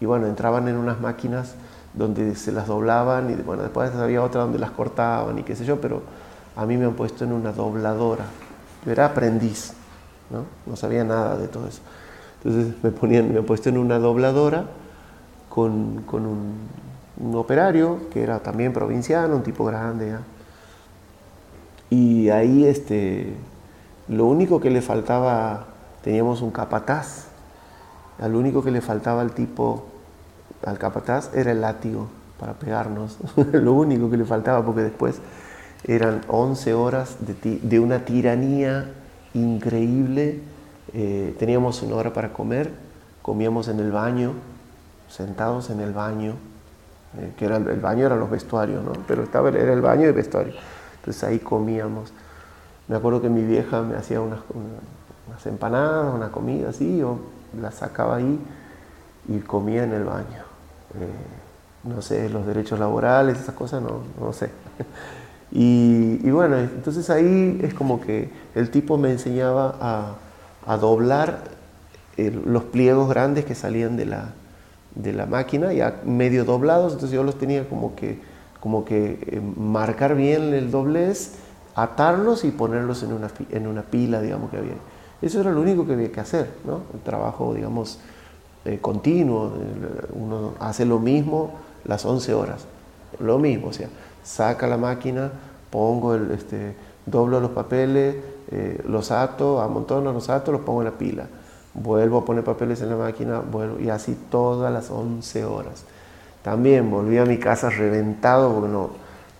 y, 0.00 0.04
bueno, 0.04 0.26
entraban 0.26 0.66
en 0.68 0.76
unas 0.76 1.00
máquinas 1.00 1.54
donde 1.94 2.34
se 2.36 2.52
las 2.52 2.66
doblaban 2.66 3.30
y 3.30 3.34
bueno, 3.42 3.62
después 3.62 3.94
había 3.94 4.22
otra 4.22 4.42
donde 4.42 4.58
las 4.58 4.70
cortaban 4.70 5.38
y 5.38 5.42
qué 5.42 5.54
sé 5.54 5.64
yo, 5.64 5.80
pero 5.80 6.02
a 6.56 6.66
mí 6.66 6.76
me 6.76 6.86
han 6.86 6.94
puesto 6.94 7.24
en 7.24 7.32
una 7.32 7.52
dobladora. 7.52 8.24
Yo 8.84 8.92
era 8.92 9.06
aprendiz, 9.06 9.74
¿no? 10.30 10.44
no 10.66 10.76
sabía 10.76 11.04
nada 11.04 11.36
de 11.36 11.48
todo 11.48 11.68
eso. 11.68 11.80
Entonces 12.42 12.74
me, 12.82 12.90
ponían, 12.90 13.32
me 13.32 13.38
han 13.38 13.44
puesto 13.44 13.68
en 13.68 13.78
una 13.78 13.98
dobladora 13.98 14.64
con, 15.48 16.04
un, 16.12 17.34
operario 17.34 18.08
que 18.10 18.22
era 18.22 18.40
también 18.40 18.72
provinciano, 18.72 19.36
un 19.36 19.42
tipo 19.42 19.64
grande. 19.64 20.16
Y 21.90 22.30
ahí 22.30 22.64
este, 22.64 23.34
lo 24.08 24.24
único 24.24 24.60
que 24.60 24.70
le 24.70 24.80
faltaba, 24.80 25.66
teníamos 26.02 26.40
un 26.40 26.50
capataz, 26.50 27.26
al 28.18 28.34
único 28.34 28.62
que 28.62 28.70
le 28.70 28.80
faltaba 28.80 29.20
al 29.20 29.32
tipo, 29.32 29.84
al 30.64 30.78
capataz, 30.78 31.34
era 31.34 31.52
el 31.52 31.60
látigo 31.60 32.08
para 32.38 32.54
pegarnos. 32.54 33.18
lo 33.52 33.72
único 33.72 34.10
que 34.10 34.16
le 34.16 34.24
faltaba 34.24 34.64
porque 34.64 34.82
después 34.82 35.20
eran 35.84 36.22
11 36.28 36.74
horas 36.74 37.16
de, 37.20 37.80
una 37.80 38.04
tiranía 38.04 38.90
increíble 39.34 40.40
eh, 40.94 41.34
teníamos 41.38 41.82
una 41.82 41.96
hora 41.96 42.12
para 42.12 42.32
comer, 42.32 42.70
comíamos 43.22 43.68
en 43.68 43.80
el 43.80 43.90
baño, 43.90 44.32
sentados 45.08 45.70
en 45.70 45.80
el 45.80 45.92
baño, 45.92 46.34
eh, 47.18 47.32
que 47.36 47.46
era 47.46 47.56
el, 47.56 47.80
baño 47.80 48.06
eran 48.06 48.20
los 48.20 48.30
vestuarios, 48.30 48.84
¿no? 48.84 48.92
pero 49.06 49.22
estaba, 49.22 49.48
era 49.48 49.72
el 49.72 49.80
baño 49.80 50.02
y 50.02 50.06
el 50.06 50.12
vestuario. 50.12 50.52
Entonces 50.96 51.24
ahí 51.24 51.38
comíamos. 51.38 52.12
Me 52.88 52.96
acuerdo 52.96 53.22
que 53.22 53.30
mi 53.30 53.42
vieja 53.42 53.80
me 53.82 53.96
hacía 53.96 54.20
unas, 54.20 54.40
unas 55.28 55.46
empanadas, 55.46 56.14
una 56.14 56.30
comida 56.30 56.68
así, 56.68 56.98
yo 56.98 57.18
la 57.60 57.70
sacaba 57.70 58.16
ahí 58.16 58.38
y 59.28 59.38
comía 59.38 59.84
en 59.84 59.92
el 59.92 60.04
baño. 60.04 60.41
Eh, 61.00 61.88
no 61.88 62.00
sé, 62.00 62.28
los 62.28 62.46
derechos 62.46 62.78
laborales, 62.78 63.38
esas 63.38 63.54
cosas, 63.54 63.82
no, 63.82 64.02
no 64.20 64.32
sé. 64.32 64.50
Y, 65.54 66.30
bueno, 66.30 66.56
entonces 66.58 67.10
ahí 67.10 67.60
es 67.62 67.74
como 67.74 68.00
que 68.00 68.30
el 68.54 68.70
tipo 68.70 68.96
me 68.96 69.10
enseñaba 69.10 70.16
a, 70.66 70.76
doblar 70.78 71.44
los 72.16 72.64
pliegos 72.64 73.10
grandes 73.10 73.44
que 73.44 73.54
salían 73.54 73.98
de 73.98 74.06
la, 74.06 74.32
de 74.94 75.12
la 75.12 75.26
máquina, 75.26 75.72
ya 75.74 76.00
medio 76.04 76.46
doblados, 76.46 76.94
entonces 76.94 77.14
yo 77.14 77.22
los 77.22 77.36
tenía 77.36 77.68
como 77.68 77.94
que, 77.94 78.18
como 78.60 78.86
que 78.86 79.18
eh, 79.26 79.42
marcar 79.56 80.14
bien 80.14 80.54
el 80.54 80.70
doblez, 80.70 81.34
atarlos 81.74 82.44
y 82.44 82.50
ponerlos 82.50 83.02
en 83.02 83.12
una, 83.12 83.28
en 83.50 83.66
una 83.66 83.82
pila, 83.82 84.22
digamos 84.22 84.50
que 84.50 84.56
había. 84.56 84.74
Eso 85.20 85.40
era 85.40 85.52
lo 85.52 85.60
único 85.60 85.86
que 85.86 85.92
había 85.92 86.10
que 86.10 86.20
hacer, 86.20 86.50
¿no? 86.64 86.80
El 86.94 87.00
trabajo, 87.00 87.52
digamos, 87.52 87.98
eh, 88.64 88.78
continuo, 88.80 89.52
uno 90.14 90.54
hace 90.60 90.84
lo 90.84 90.98
mismo 90.98 91.52
las 91.84 92.04
11 92.04 92.34
horas, 92.34 92.64
lo 93.18 93.38
mismo, 93.38 93.68
o 93.68 93.72
sea, 93.72 93.88
saca 94.22 94.66
la 94.66 94.76
máquina, 94.76 95.32
pongo 95.70 96.14
el, 96.14 96.30
este, 96.30 96.74
doblo 97.06 97.40
los 97.40 97.50
papeles, 97.50 98.16
eh, 98.50 98.80
los 98.86 99.10
ato, 99.10 99.60
amontono 99.60 100.12
los 100.12 100.28
ato, 100.28 100.52
los 100.52 100.60
pongo 100.60 100.82
en 100.82 100.86
la 100.86 100.92
pila. 100.92 101.26
Vuelvo 101.74 102.18
a 102.18 102.24
poner 102.24 102.44
papeles 102.44 102.82
en 102.82 102.90
la 102.90 102.96
máquina, 102.96 103.40
vuelvo, 103.40 103.80
y 103.80 103.88
así 103.88 104.16
todas 104.30 104.72
las 104.72 104.90
11 104.90 105.44
horas. 105.44 105.84
También 106.42 106.90
volví 106.90 107.18
a 107.18 107.24
mi 107.24 107.38
casa 107.38 107.70
reventado 107.70 108.52
porque 108.52 108.68
no, 108.68 108.90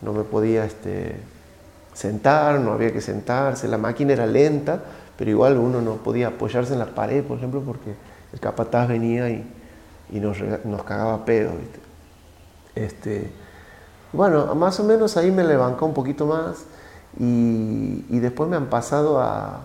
no 0.00 0.12
me 0.12 0.22
podía 0.22 0.64
este, 0.64 1.16
sentar, 1.92 2.60
no 2.60 2.72
había 2.72 2.92
que 2.92 3.00
sentarse, 3.00 3.68
la 3.68 3.78
máquina 3.78 4.14
era 4.14 4.26
lenta, 4.26 4.80
pero 5.16 5.30
igual 5.30 5.58
uno 5.58 5.82
no 5.82 5.96
podía 5.96 6.28
apoyarse 6.28 6.72
en 6.72 6.78
la 6.78 6.86
pared, 6.86 7.22
por 7.22 7.36
ejemplo, 7.36 7.60
porque 7.60 7.94
el 8.32 8.40
capataz 8.40 8.88
venía 8.88 9.28
y, 9.30 9.44
nos, 10.12 10.38
cagaba 10.84 11.24
pedo. 11.24 11.52
Este, 12.74 13.30
bueno, 14.12 14.54
más 14.54 14.78
o 14.80 14.84
menos 14.84 15.16
ahí 15.16 15.30
me 15.30 15.44
levantó 15.44 15.86
un 15.86 15.94
poquito 15.94 16.26
más 16.26 16.64
y, 17.18 18.18
después 18.18 18.48
me 18.48 18.56
han 18.56 18.66
pasado 18.66 19.20
a, 19.20 19.60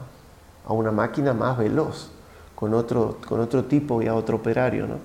una 0.67 0.91
máquina 0.91 1.33
más 1.33 1.57
veloz, 1.57 2.11
con 2.55 2.73
otro, 2.73 3.17
con 3.27 3.39
otro 3.39 3.63
tipo 3.65 4.01
y 4.01 4.07
a 4.07 4.15
otro 4.15 4.37
operario. 4.37 4.87
¿no? 4.87 4.95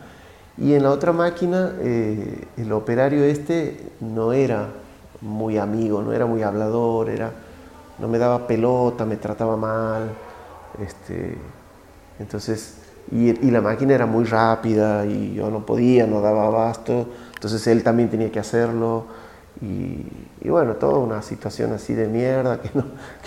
Y 0.59 0.75
en 0.75 0.83
la 0.83 0.90
otra 0.90 1.12
máquina, 1.12 1.73
eh, 1.81 2.47
el 2.57 2.73
operario 2.73 3.23
este 3.25 3.92
no 4.00 4.33
era 4.33 4.69
muy 5.21 5.57
amigo, 5.57 6.02
no 6.02 6.12
era 6.12 6.26
muy 6.26 6.42
hablador, 6.42 7.09
era, 7.09 7.31
no 7.99 8.09
me 8.09 8.19
daba 8.19 8.47
pelota, 8.47 9.04
me 9.04 9.16
trataba 9.16 9.57
mal. 9.57 10.11
Este, 10.81 11.38
entonces, 12.19 12.82
y, 13.12 13.50
la 13.50 13.61
máquina 13.61 13.95
era 13.95 14.07
muy 14.07 14.25
rápida 14.25 15.04
y 15.04 15.35
yo 15.35 15.50
no 15.50 15.66
podía, 15.66 16.07
no 16.07 16.23
daba 16.23 16.47
abasto, 16.47 17.07
entonces 17.35 17.66
él 17.66 17.83
también 17.83 18.09
tenía 18.09 18.33
que 18.33 18.38
hacerlo. 18.38 19.04
Y, 19.61 20.49
bueno, 20.49 20.75
toda 20.75 20.99
una 20.99 21.21
situación 21.21 21.73
así 21.73 21.92
de 21.92 22.09
mierda, 22.09 22.61
que, 22.61 22.71
no, 22.75 22.85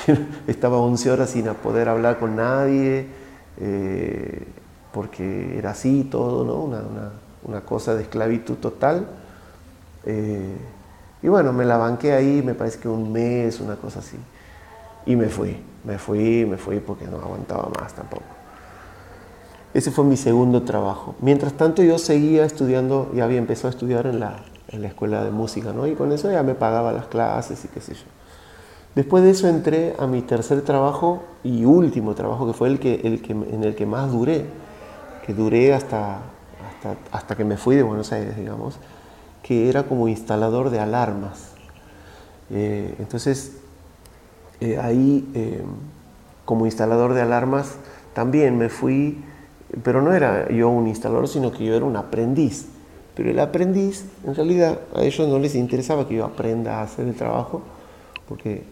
estaba 0.47 0.77
11 0.77 1.11
horas 1.11 1.29
sin 1.29 1.45
poder 1.45 1.87
hablar 1.87 2.17
con 2.17 2.35
nadie, 2.35 3.05
eh, 3.59 4.47
porque 4.91 5.55
era 5.57 5.71
así 5.71 6.07
todo, 6.09 6.43
¿no? 6.43 6.55
Una, 6.63 6.81
una, 7.43 7.61
cosa 7.61 7.93
de 7.93 8.01
esclavitud 8.01 8.55
total. 8.55 9.05
Eh, 10.03 10.55
y 11.21 11.27
bueno, 11.27 11.53
me 11.53 11.63
la 11.63 11.77
banqué 11.77 12.13
ahí, 12.13 12.41
me 12.43 12.55
parece 12.55 12.79
que 12.79 12.87
un 12.89 13.11
mes, 13.11 13.59
una 13.59 13.75
cosa 13.75 13.99
así. 13.99 14.17
Y 15.05 15.15
me 15.15 15.29
fui, 15.29 15.57
me 15.83 15.99
fui, 15.99 16.45
me 16.45 16.57
fui 16.57 16.79
porque 16.79 17.05
no 17.05 17.17
aguantaba 17.17 17.69
más 17.79 17.93
tampoco. 17.93 18.34
Ese 19.75 19.91
fue 19.91 20.05
mi 20.05 20.15
segundo 20.15 20.63
trabajo. 20.63 21.15
Mientras 21.19 21.51
tanto 21.51 21.83
yo 21.83 21.97
seguía 21.99 22.45
estudiando, 22.45 23.11
ya 23.13 23.25
había 23.25 23.39
empezado 23.39 23.67
a 23.67 23.71
estudiar 23.71 24.07
en 24.07 24.21
la, 24.21 24.37
en 24.69 24.81
la 24.81 24.87
escuela 24.87 25.21
de 25.21 25.31
música, 25.31 25.73
¿no? 25.73 25.85
Y 25.85 25.95
con 25.95 26.13
eso 26.13 26.31
ya 26.31 26.43
me 26.43 26.55
pagaba 26.55 26.93
las 26.93 27.07
clases 27.07 27.65
y 27.65 27.67
qué 27.67 27.81
sé 27.81 27.93
yo. 27.93 28.05
Después 28.95 29.21
de 29.25 29.31
eso 29.31 29.49
entré 29.49 29.93
a 29.99 30.07
mi 30.07 30.21
tercer 30.21 30.61
trabajo 30.61 31.23
y 31.43 31.65
último 31.65 32.15
trabajo, 32.15 32.47
que 32.47 32.53
fue 32.53 32.69
el 32.69 32.79
que, 32.79 33.01
el 33.03 33.21
que, 33.21 33.33
en 33.33 33.65
el 33.65 33.75
que 33.75 33.85
más 33.85 34.13
duré, 34.13 34.45
que 35.25 35.33
duré 35.33 35.73
hasta, 35.73 36.19
hasta, 36.69 36.95
hasta 37.11 37.35
que 37.35 37.43
me 37.43 37.57
fui 37.57 37.75
de 37.75 37.83
Buenos 37.83 38.13
Aires, 38.13 38.37
digamos, 38.37 38.77
que 39.43 39.67
era 39.67 39.83
como 39.83 40.07
instalador 40.07 40.69
de 40.69 40.79
alarmas. 40.79 41.49
Eh, 42.49 42.95
entonces, 42.99 43.57
eh, 44.61 44.79
ahí, 44.81 45.29
eh, 45.33 45.61
como 46.45 46.65
instalador 46.65 47.13
de 47.13 47.21
alarmas, 47.21 47.75
también 48.13 48.57
me 48.57 48.69
fui, 48.69 49.21
pero 49.83 50.01
no 50.01 50.13
era 50.13 50.49
yo 50.51 50.69
un 50.69 50.87
instalador, 50.87 51.27
sino 51.27 51.51
que 51.51 51.65
yo 51.65 51.75
era 51.75 51.85
un 51.85 51.95
aprendiz. 51.95 52.67
Pero 53.15 53.31
el 53.31 53.39
aprendiz, 53.39 54.05
en 54.25 54.35
realidad, 54.35 54.79
a 54.93 55.03
ellos 55.03 55.27
no 55.27 55.39
les 55.39 55.55
interesaba 55.55 56.07
que 56.07 56.15
yo 56.15 56.25
aprenda 56.25 56.79
a 56.79 56.83
hacer 56.83 57.07
el 57.07 57.15
trabajo, 57.15 57.61
porque, 58.27 58.63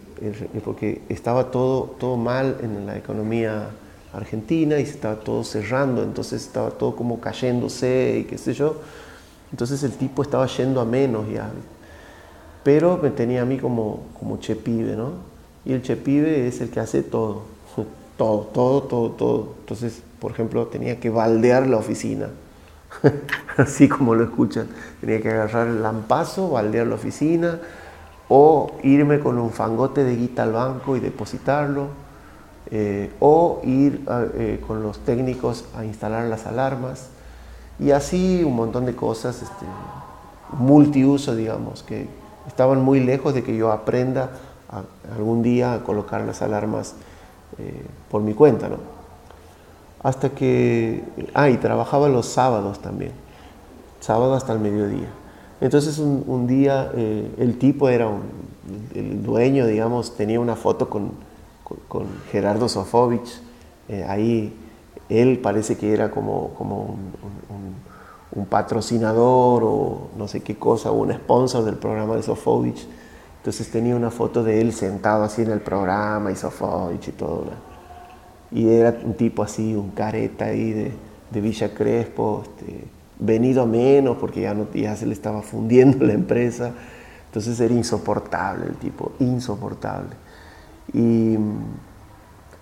porque 0.64 1.02
estaba 1.08 1.50
todo, 1.50 1.94
todo 1.98 2.16
mal 2.16 2.58
en 2.62 2.86
la 2.86 2.96
economía 2.96 3.70
argentina 4.12 4.78
y 4.78 4.86
se 4.86 4.92
estaba 4.92 5.16
todo 5.16 5.42
cerrando, 5.44 6.02
entonces 6.02 6.42
estaba 6.42 6.70
todo 6.70 6.94
como 6.94 7.20
cayéndose 7.20 8.18
y 8.20 8.24
qué 8.24 8.38
sé 8.38 8.54
yo. 8.54 8.76
Entonces 9.50 9.82
el 9.82 9.92
tipo 9.92 10.22
estaba 10.22 10.46
yendo 10.46 10.80
a 10.80 10.84
menos 10.84 11.28
ya. 11.32 11.50
Pero 12.62 12.98
me 13.02 13.10
tenía 13.10 13.42
a 13.42 13.44
mí 13.44 13.58
como, 13.58 14.04
como 14.18 14.38
chepibe, 14.38 14.96
¿no? 14.96 15.12
Y 15.64 15.72
el 15.72 15.82
chepibe 15.82 16.46
es 16.46 16.60
el 16.60 16.70
que 16.70 16.80
hace 16.80 17.02
todo, 17.02 17.42
todo, 18.18 18.40
todo, 18.52 18.82
todo, 18.82 19.10
todo. 19.10 19.48
Entonces, 19.60 20.02
por 20.24 20.32
ejemplo, 20.32 20.68
tenía 20.68 20.98
que 20.98 21.10
baldear 21.10 21.66
la 21.66 21.76
oficina 21.76 22.30
así 23.58 23.90
como 23.90 24.14
lo 24.14 24.24
escuchan. 24.24 24.68
Tenía 24.98 25.20
que 25.20 25.28
agarrar 25.28 25.66
el 25.66 25.82
lampazo, 25.82 26.48
baldear 26.48 26.86
la 26.86 26.94
oficina 26.94 27.60
o 28.30 28.72
irme 28.82 29.20
con 29.20 29.38
un 29.38 29.50
fangote 29.50 30.02
de 30.02 30.16
guita 30.16 30.44
al 30.44 30.52
banco 30.52 30.96
y 30.96 31.00
depositarlo, 31.00 31.88
eh, 32.70 33.12
o 33.20 33.60
ir 33.64 34.02
eh, 34.08 34.64
con 34.66 34.82
los 34.82 35.00
técnicos 35.00 35.66
a 35.76 35.84
instalar 35.84 36.24
las 36.24 36.46
alarmas, 36.46 37.10
y 37.78 37.90
así 37.90 38.42
un 38.44 38.56
montón 38.56 38.86
de 38.86 38.96
cosas 38.96 39.42
este, 39.42 39.66
multiuso, 40.58 41.36
digamos, 41.36 41.82
que 41.82 42.08
estaban 42.48 42.80
muy 42.80 43.00
lejos 43.00 43.34
de 43.34 43.42
que 43.42 43.54
yo 43.54 43.70
aprenda 43.72 44.30
algún 45.14 45.42
día 45.42 45.74
a 45.74 45.84
colocar 45.84 46.22
las 46.22 46.40
alarmas 46.40 46.94
eh, 47.58 47.84
por 48.10 48.22
mi 48.22 48.32
cuenta. 48.32 48.70
¿no? 48.70 48.93
Hasta 50.04 50.28
que, 50.28 51.02
ah, 51.32 51.48
y 51.48 51.56
trabajaba 51.56 52.08
los 52.10 52.26
sábados 52.26 52.78
también, 52.80 53.12
sábado 54.00 54.34
hasta 54.34 54.52
el 54.52 54.60
mediodía. 54.60 55.08
Entonces 55.62 55.98
un, 55.98 56.46
día 56.46 56.90
eh, 56.94 57.34
el 57.38 57.58
tipo 57.58 57.88
era 57.88 58.06
un, 58.06 58.22
el 58.94 59.22
dueño, 59.22 59.66
digamos, 59.66 60.14
tenía 60.14 60.38
una 60.38 60.56
foto 60.56 60.90
con, 60.90 61.12
con, 61.88 62.06
Gerardo 62.30 62.68
Sofovich, 62.68 63.40
eh, 63.88 64.04
ahí 64.06 64.54
él 65.08 65.38
parece 65.38 65.78
que 65.78 65.94
era 65.94 66.10
como, 66.10 66.50
como 66.50 66.82
un, 66.82 67.74
un, 68.32 68.46
patrocinador 68.46 69.62
o 69.64 70.08
no 70.18 70.28
sé 70.28 70.42
qué 70.42 70.56
cosa, 70.56 70.90
un 70.90 71.12
sponsor 71.14 71.64
del 71.64 71.76
programa 71.76 72.16
de 72.16 72.22
Sofovich. 72.22 72.86
Entonces 73.38 73.70
tenía 73.70 73.96
una 73.96 74.10
foto 74.10 74.42
de 74.42 74.60
él 74.60 74.72
sentado 74.72 75.24
así 75.24 75.42
en 75.42 75.50
el 75.50 75.60
programa 75.60 76.30
y 76.30 76.36
Sofovich 76.36 77.08
y 77.08 77.12
todo. 77.12 77.73
Y 78.54 78.68
era 78.68 78.96
un 79.04 79.14
tipo 79.14 79.42
así, 79.42 79.74
un 79.74 79.90
careta 79.90 80.46
ahí 80.46 80.72
de, 80.72 80.92
de 81.32 81.40
Villa 81.40 81.74
Crespo, 81.74 82.44
este, 82.44 82.84
venido 83.18 83.62
a 83.62 83.66
menos 83.66 84.16
porque 84.18 84.42
ya, 84.42 84.54
no, 84.54 84.72
ya 84.72 84.94
se 84.96 85.06
le 85.06 85.12
estaba 85.12 85.42
fundiendo 85.42 86.06
la 86.06 86.12
empresa. 86.12 86.72
Entonces 87.26 87.58
era 87.58 87.74
insoportable 87.74 88.66
el 88.66 88.76
tipo, 88.76 89.12
insoportable. 89.18 90.10
Y, 90.92 91.36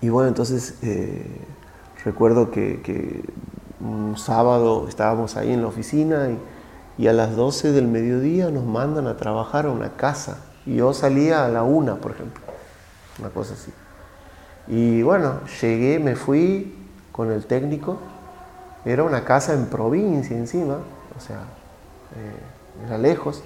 y 0.00 0.08
bueno, 0.08 0.28
entonces 0.28 0.78
eh, 0.82 1.26
recuerdo 2.04 2.50
que, 2.50 3.22
un 3.80 4.16
sábado 4.16 4.86
estábamos 4.88 5.36
ahí 5.36 5.52
en 5.52 5.60
la 5.60 5.66
oficina 5.66 6.28
y, 6.30 7.02
y, 7.02 7.08
a 7.08 7.12
las 7.12 7.34
12 7.34 7.72
del 7.72 7.88
mediodía 7.88 8.48
nos 8.52 8.64
mandan 8.64 9.08
a 9.08 9.16
trabajar 9.16 9.66
a 9.66 9.70
una 9.70 9.96
casa. 9.96 10.38
Y 10.64 10.76
yo 10.76 10.94
salía 10.94 11.44
a 11.44 11.48
la 11.48 11.64
una, 11.64 11.96
por 11.96 12.12
ejemplo, 12.12 12.42
una 13.18 13.30
cosa 13.30 13.54
así. 13.54 13.72
Y 14.68 15.02
bueno, 15.02 15.40
llegué, 15.60 15.98
me 15.98 16.14
fui 16.16 16.74
con 17.10 17.30
el 17.30 17.46
técnico. 17.46 17.98
Era 18.84 19.02
una 19.02 19.24
casa 19.24 19.54
en 19.54 19.66
provincia 19.66 20.36
encima, 20.36 20.78
o 21.16 21.20
sea, 21.20 21.40
eh, 22.16 22.86
era 22.86 22.98
lejos. 22.98 23.42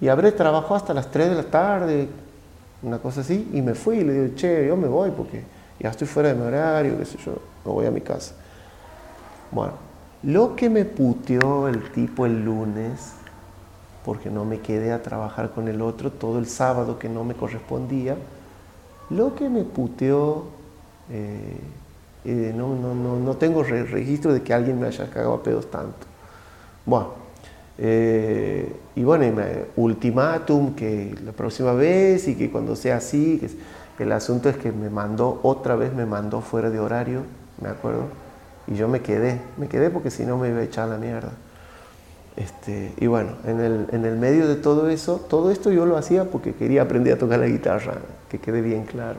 Y 0.00 0.08
habré 0.08 0.32
trabajado 0.32 0.76
hasta 0.76 0.94
las 0.94 1.10
3 1.10 1.30
de 1.30 1.34
la 1.34 1.44
tarde, 1.44 2.08
una 2.82 2.98
cosa 2.98 3.22
así, 3.22 3.50
y 3.52 3.62
me 3.62 3.74
fui. 3.74 4.04
Le 4.04 4.12
digo, 4.12 4.34
che, 4.36 4.66
yo 4.66 4.76
me 4.76 4.88
voy 4.88 5.10
porque 5.10 5.42
ya 5.80 5.90
estoy 5.90 6.06
fuera 6.06 6.30
de 6.30 6.34
mi 6.34 6.42
horario, 6.42 6.98
qué 6.98 7.04
sé 7.04 7.18
yo, 7.18 7.32
me 7.64 7.72
voy 7.72 7.86
a 7.86 7.90
mi 7.90 8.00
casa. 8.00 8.34
Bueno, 9.50 9.72
lo 10.22 10.56
que 10.56 10.68
me 10.68 10.84
puteó 10.84 11.68
el 11.68 11.90
tipo 11.90 12.26
el 12.26 12.44
lunes, 12.44 13.14
porque 14.04 14.30
no 14.30 14.44
me 14.44 14.60
quedé 14.60 14.92
a 14.92 15.02
trabajar 15.02 15.50
con 15.50 15.68
el 15.68 15.82
otro 15.82 16.10
todo 16.10 16.38
el 16.38 16.46
sábado 16.46 16.98
que 16.98 17.08
no 17.08 17.24
me 17.24 17.34
correspondía, 17.34 18.16
lo 19.10 19.34
que 19.34 19.48
me 19.48 19.64
puteó 19.64 20.44
eh, 21.10 21.60
Eh, 22.24 22.52
no, 22.54 22.74
no, 22.74 22.94
no, 22.94 23.16
no, 23.16 23.36
tengo 23.36 23.62
registro 23.62 24.34
de 24.34 24.42
que 24.42 24.52
alguien 24.52 24.78
me 24.78 24.88
haya 24.88 25.08
cagado 25.08 25.34
a 25.34 25.42
pedos 25.42 25.70
tanto. 25.70 26.06
Bueno, 26.84 27.10
eh, 27.78 28.70
y 28.96 29.04
bueno, 29.04 29.24
ultimátum 29.76 30.74
que 30.74 31.14
la 31.24 31.32
próxima 31.32 31.72
vez 31.72 32.28
y 32.28 32.34
que 32.34 32.50
cuando 32.50 32.76
sea 32.76 32.96
así, 32.96 33.40
que 33.96 34.02
el 34.02 34.12
asunto 34.12 34.48
es 34.50 34.56
que 34.58 34.72
me 34.72 34.90
mandó, 34.90 35.40
otra 35.42 35.76
vez 35.76 35.94
me 35.94 36.04
mandó 36.06 36.40
fuera 36.42 36.70
de 36.70 36.80
horario, 36.80 37.22
me 37.62 37.68
acuerdo, 37.70 38.04
y 38.66 38.74
yo 38.74 38.88
me 38.88 39.00
quedé, 39.00 39.40
me 39.56 39.68
quedé 39.68 39.88
porque 39.88 40.10
si 40.10 40.26
no 40.26 40.36
me 40.36 40.48
iba 40.48 40.58
a 40.58 40.64
echar 40.64 40.88
la 40.88 40.98
mierda. 40.98 41.30
Este, 42.38 42.94
y 42.98 43.08
bueno, 43.08 43.30
en 43.44 43.58
el, 43.58 43.86
en 43.90 44.04
el 44.04 44.16
medio 44.16 44.46
de 44.46 44.54
todo 44.54 44.88
eso, 44.88 45.20
todo 45.28 45.50
esto 45.50 45.72
yo 45.72 45.86
lo 45.86 45.96
hacía 45.96 46.30
porque 46.30 46.54
quería 46.54 46.82
aprender 46.82 47.14
a 47.14 47.18
tocar 47.18 47.40
la 47.40 47.48
guitarra, 47.48 47.94
que 48.30 48.38
quede 48.38 48.60
bien 48.60 48.84
claro. 48.84 49.18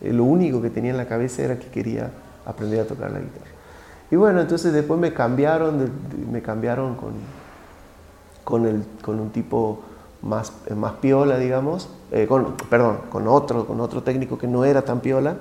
Eh, 0.00 0.10
lo 0.10 0.24
único 0.24 0.62
que 0.62 0.70
tenía 0.70 0.92
en 0.92 0.96
la 0.96 1.06
cabeza 1.06 1.42
era 1.42 1.58
que 1.58 1.66
quería 1.66 2.10
aprender 2.46 2.80
a 2.80 2.84
tocar 2.86 3.10
la 3.10 3.18
guitarra. 3.18 3.50
Y 4.10 4.16
bueno, 4.16 4.40
entonces 4.40 4.72
después 4.72 4.98
me 4.98 5.12
cambiaron, 5.12 5.90
me 6.32 6.40
cambiaron 6.40 6.94
con, 6.94 7.12
con, 8.42 8.64
el, 8.64 8.84
con 9.02 9.20
un 9.20 9.28
tipo 9.32 9.80
más, 10.22 10.50
más 10.74 10.94
piola, 10.94 11.36
digamos, 11.36 11.90
eh, 12.10 12.26
con, 12.26 12.54
perdón, 12.70 13.00
con 13.10 13.28
otro, 13.28 13.66
con 13.66 13.82
otro 13.82 14.02
técnico 14.02 14.38
que 14.38 14.46
no 14.46 14.64
era 14.64 14.80
tan 14.80 15.00
piola, 15.00 15.36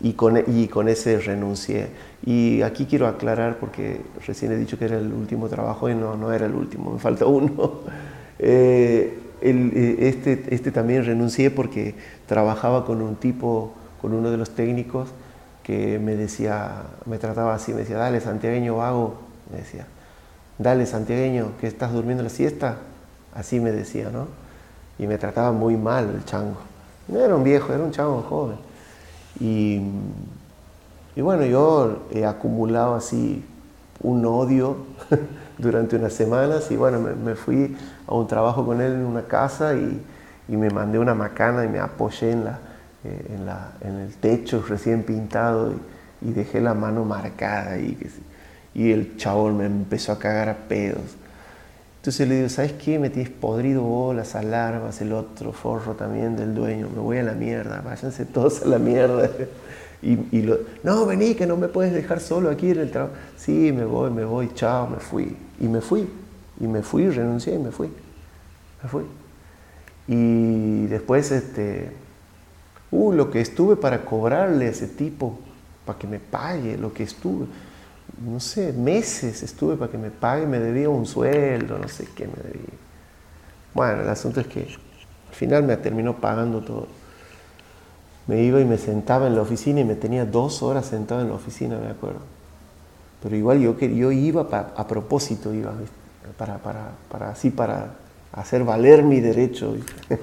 y 0.00 0.12
con, 0.12 0.42
y 0.46 0.68
con 0.68 0.88
ese 0.88 1.18
renuncié. 1.18 1.88
Y 2.24 2.62
aquí 2.62 2.86
quiero 2.86 3.06
aclarar, 3.06 3.58
porque 3.58 4.00
recién 4.26 4.52
he 4.52 4.56
dicho 4.56 4.78
que 4.78 4.86
era 4.86 4.98
el 4.98 5.12
último 5.12 5.48
trabajo 5.48 5.88
y 5.88 5.94
no, 5.94 6.16
no 6.16 6.32
era 6.32 6.46
el 6.46 6.54
último, 6.54 6.92
me 6.92 6.98
falta 6.98 7.26
uno. 7.26 7.80
Eh, 8.40 9.18
eh, 9.40 9.96
este, 9.98 10.44
este 10.54 10.70
también 10.70 11.04
renuncié 11.04 11.50
porque 11.50 11.96
trabajaba 12.28 12.86
con 12.86 13.02
un 13.02 13.16
tipo, 13.16 13.74
con 14.00 14.12
uno 14.12 14.30
de 14.30 14.36
los 14.36 14.50
técnicos 14.50 15.08
que 15.64 15.98
me 15.98 16.14
decía, 16.14 16.84
me 17.04 17.18
trataba 17.18 17.52
así, 17.54 17.72
me 17.72 17.80
decía, 17.80 17.96
dale, 17.96 18.20
santiagueño 18.20 18.76
vago, 18.76 19.18
me 19.50 19.58
decía 19.58 19.86
dale 20.58 20.86
santiagueño, 20.86 21.52
que 21.60 21.66
estás 21.66 21.92
durmiendo 21.92 22.22
la 22.22 22.28
siesta, 22.28 22.76
así 23.34 23.60
me 23.60 23.72
decía, 23.72 24.10
¿no? 24.10 24.26
Y 24.98 25.06
me 25.06 25.16
trataba 25.16 25.52
muy 25.52 25.76
mal 25.76 26.10
el 26.10 26.24
chango. 26.24 26.58
No 27.06 27.20
era 27.20 27.34
un 27.36 27.44
viejo, 27.44 27.72
era 27.72 27.82
un 27.82 27.92
chango 27.92 28.22
joven. 28.22 28.56
Y, 29.40 29.80
y 31.16 31.20
bueno, 31.20 31.44
yo 31.44 32.06
he 32.12 32.24
acumulado 32.24 32.94
así 32.94 33.44
un 34.00 34.24
odio 34.24 34.76
durante 35.58 35.96
unas 35.96 36.12
semanas 36.12 36.70
y 36.70 36.76
bueno, 36.76 37.00
me, 37.00 37.34
fui 37.34 37.76
a 38.06 38.14
un 38.14 38.26
trabajo 38.26 38.64
con 38.64 38.80
él 38.80 38.92
en 38.92 39.04
una 39.04 39.22
casa 39.22 39.74
y, 39.74 40.00
y 40.48 40.56
me 40.56 40.70
mandé 40.70 40.98
una 40.98 41.14
macana 41.14 41.64
y 41.64 41.68
me 41.68 41.80
apoyé 41.80 42.32
en, 42.32 42.44
la, 42.44 42.58
eh, 43.04 43.34
en, 43.34 43.46
la, 43.46 43.72
en 43.80 43.96
el 43.96 44.14
techo 44.14 44.64
recién 44.68 45.02
pintado 45.02 45.72
y, 46.22 46.32
dejé 46.32 46.60
la 46.60 46.74
mano 46.74 47.04
marcada 47.04 47.78
y 47.78 47.96
y 48.78 48.92
el 48.92 49.16
chabón 49.16 49.58
me 49.58 49.66
empezó 49.66 50.12
a 50.12 50.18
cagar 50.20 50.48
a 50.48 50.54
pedos. 50.54 51.16
Entonces 51.98 52.28
le 52.28 52.36
digo, 52.36 52.48
¿sabes 52.48 52.72
qué? 52.72 52.98
Me 52.98 53.10
tienes 53.10 53.30
podrido 53.30 53.82
vos, 53.82 54.14
las 54.14 54.36
alarmas, 54.36 55.00
el 55.00 55.12
otro 55.12 55.52
forro 55.52 55.94
también 55.94 56.36
del 56.36 56.54
dueño. 56.54 56.88
Me 56.94 57.00
voy 57.00 57.18
a 57.18 57.24
la 57.24 57.32
mierda, 57.32 57.82
váyanse 57.84 58.24
todos 58.24 58.62
a 58.62 58.66
la 58.66 58.78
mierda. 58.78 59.30
Y, 60.00 60.42
lo, 60.42 60.60
no, 60.84 61.06
vení, 61.06 61.34
que 61.34 61.44
no 61.44 61.56
me 61.56 61.66
puedes 61.66 61.92
dejar 61.92 62.20
solo 62.20 62.50
aquí 62.50 62.70
en 62.70 62.78
el 62.78 62.92
trabajo. 62.92 63.14
Sí, 63.36 63.72
me 63.72 63.84
voy, 63.84 64.12
me 64.12 64.24
voy, 64.24 64.48
chao, 64.54 64.86
me 64.86 64.98
fui. 64.98 65.36
Y 65.58 65.66
me 65.66 65.80
fui. 65.80 66.08
Y 66.60 66.68
me 66.68 66.84
fui, 66.84 67.10
renuncié 67.10 67.56
y 67.56 67.58
me 67.58 67.72
fui. 67.72 67.88
Me 68.80 68.88
fui. 68.88 69.02
Y 70.06 70.86
después, 70.86 71.32
este, 71.32 71.90
uh, 72.92 73.10
lo 73.10 73.28
que 73.32 73.40
estuve 73.40 73.74
para 73.74 74.04
cobrarle 74.04 74.66
a 74.66 74.70
ese 74.70 74.86
tipo, 74.86 75.40
para 75.84 75.98
que 75.98 76.06
me 76.06 76.20
pague 76.20 76.78
lo 76.78 76.92
que 76.92 77.02
estuve 77.02 77.46
no 78.24 78.40
sé, 78.40 78.72
meses 78.72 79.42
estuve 79.42 79.76
para 79.76 79.90
que 79.90 79.98
me 79.98 80.10
pague, 80.10 80.46
me 80.46 80.58
debía 80.58 80.88
un 80.88 81.06
sueldo, 81.06 81.78
no 81.78 81.88
sé 81.88 82.06
qué 82.14 82.26
me 82.26 82.42
debía. 82.42 82.78
Bueno, 83.74 84.02
el 84.02 84.08
asunto 84.08 84.40
es 84.40 84.46
que 84.46 84.60
al 84.60 85.34
final 85.34 85.62
me 85.62 85.76
terminó 85.76 86.16
pagando 86.16 86.60
todo. 86.60 86.88
Me 88.26 88.42
iba 88.42 88.60
y 88.60 88.64
me 88.64 88.76
sentaba 88.76 89.26
en 89.26 89.34
la 89.34 89.42
oficina 89.42 89.80
y 89.80 89.84
me 89.84 89.94
tenía 89.94 90.24
dos 90.24 90.62
horas 90.62 90.86
sentado 90.86 91.20
en 91.20 91.28
la 91.28 91.34
oficina, 91.34 91.78
me 91.78 91.88
acuerdo. 91.88 92.20
Pero 93.22 93.36
igual 93.36 93.60
yo, 93.60 93.78
yo 93.78 94.12
iba 94.12 94.42
a 94.42 94.86
propósito, 94.86 95.54
iba, 95.54 95.72
para, 96.36 96.58
para, 96.58 96.90
para, 97.10 97.30
así, 97.30 97.50
para 97.50 97.94
hacer 98.32 98.64
valer 98.64 99.02
mi 99.02 99.20
derecho. 99.20 99.76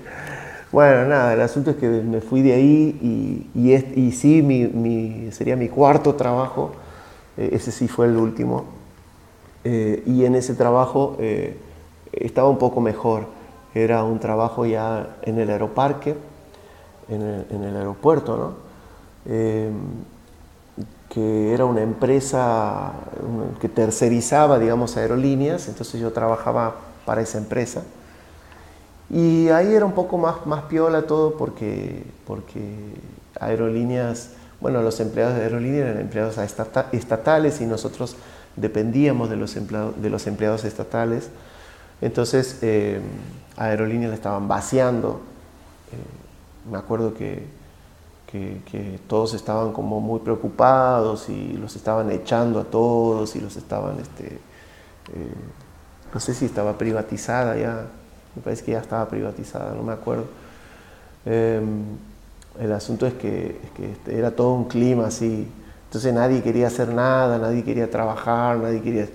Bueno, 0.71 1.05
nada, 1.05 1.34
el 1.36 1.39
asunto 1.39 1.71
es 1.71 1.77
que 1.77 1.88
me 1.88 2.19
fui 2.19 2.41
de 2.41 2.51
ahí 2.51 2.99
y, 3.01 3.49
y, 3.58 3.73
y 3.95 4.12
sí, 4.12 4.41
mi, 4.41 5.31
sería 5.31 5.55
mi 5.55 5.69
cuarto 5.69 6.15
trabajo 6.15 6.75
ese 7.37 7.71
sí 7.71 7.87
fue 7.87 8.07
el 8.07 8.17
último. 8.17 8.65
Eh, 9.63 10.03
y 10.05 10.25
en 10.25 10.35
ese 10.35 10.53
trabajo 10.53 11.15
eh, 11.19 11.57
estaba 12.11 12.49
un 12.49 12.57
poco 12.57 12.81
mejor. 12.81 13.27
Era 13.73 14.03
un 14.03 14.19
trabajo 14.19 14.65
ya 14.65 15.17
en 15.23 15.39
el 15.39 15.49
aeroparque, 15.49 16.15
en 17.09 17.21
el, 17.21 17.75
aeropuerto, 17.75 18.37
¿no? 18.37 18.65
que 21.09 21.53
era 21.53 21.65
una 21.65 21.81
empresa 21.81 22.93
que 23.61 23.69
tercerizaba, 23.69 24.59
digamos, 24.59 24.97
aerolíneas, 24.97 25.67
entonces 25.67 25.99
yo 26.01 26.11
trabajaba 26.11 26.75
para 27.05 27.21
esa 27.21 27.37
empresa. 27.37 27.83
Y 29.09 29.49
ahí 29.49 29.73
era 29.73 29.85
un 29.85 29.93
poco 29.93 30.17
más, 30.17 30.45
más 30.45 30.63
piola 30.63 31.03
todo 31.03 31.37
porque, 31.37 32.03
porque 32.25 32.59
aerolíneas 33.39 34.31
bueno, 34.65 34.82
los 34.82 34.99
empleados 34.99 35.36
de 35.36 35.43
aerolínea 35.43 35.82
eran 35.82 35.99
empleados 35.99 36.39
estatales 36.39 37.62
y 37.62 37.67
nosotros 37.67 38.15
dependíamos 38.56 39.30
de 39.30 39.36
los, 39.36 39.56
empleados, 39.58 40.01
de 40.01 40.10
los 40.10 40.25
empleados 40.25 40.65
estatales. 40.65 41.30
Entonces, 42.01 42.58
eh, 42.63 42.99
aerolíneas 43.58 44.10
le 44.10 44.15
estaban 44.15 44.47
vaciando. 44.47 45.21
Eh, 45.91 46.71
me 46.71 46.80
acuerdo 46.80 47.13
que, 47.13 47.45
que, 48.25 48.99
todos 49.08 49.36
estaban 49.36 49.71
como 49.71 50.01
muy 50.01 50.21
preocupados 50.21 51.30
y 51.30 51.54
los 51.54 51.75
estaban 51.75 52.10
echando 52.10 52.60
a 52.60 52.63
todos 52.63 53.36
y 53.36 53.41
los 53.41 53.56
estaban, 53.58 53.99
este, 53.99 54.25
eh, 54.25 55.34
no 56.12 56.19
sé 56.19 56.34
si 56.34 56.45
estaba 56.45 56.75
privatizada 56.75 57.56
ya, 57.56 57.86
me 58.36 58.41
parece 58.41 58.65
que 58.65 58.71
ya 58.71 58.80
estaba 58.80 59.08
privatizada, 59.08 59.75
no 59.75 59.84
me 59.84 59.93
acuerdo. 59.93 60.25
El 62.59 62.71
asunto 62.71 63.05
es 63.05 63.13
que, 63.13 63.59
este, 63.79 64.17
era 64.17 64.31
todo 64.31 64.53
un 64.53 64.65
clima 64.65 65.07
así. 65.07 65.47
Entonces 65.85 66.13
nadie 66.13 66.41
quería 66.41 66.67
hacer 66.67 66.89
nada, 66.89 67.37
nadie 67.37 67.63
quería 67.63 67.89
trabajar, 67.89 68.57
nadie 68.57 68.81
quería. 68.81 69.07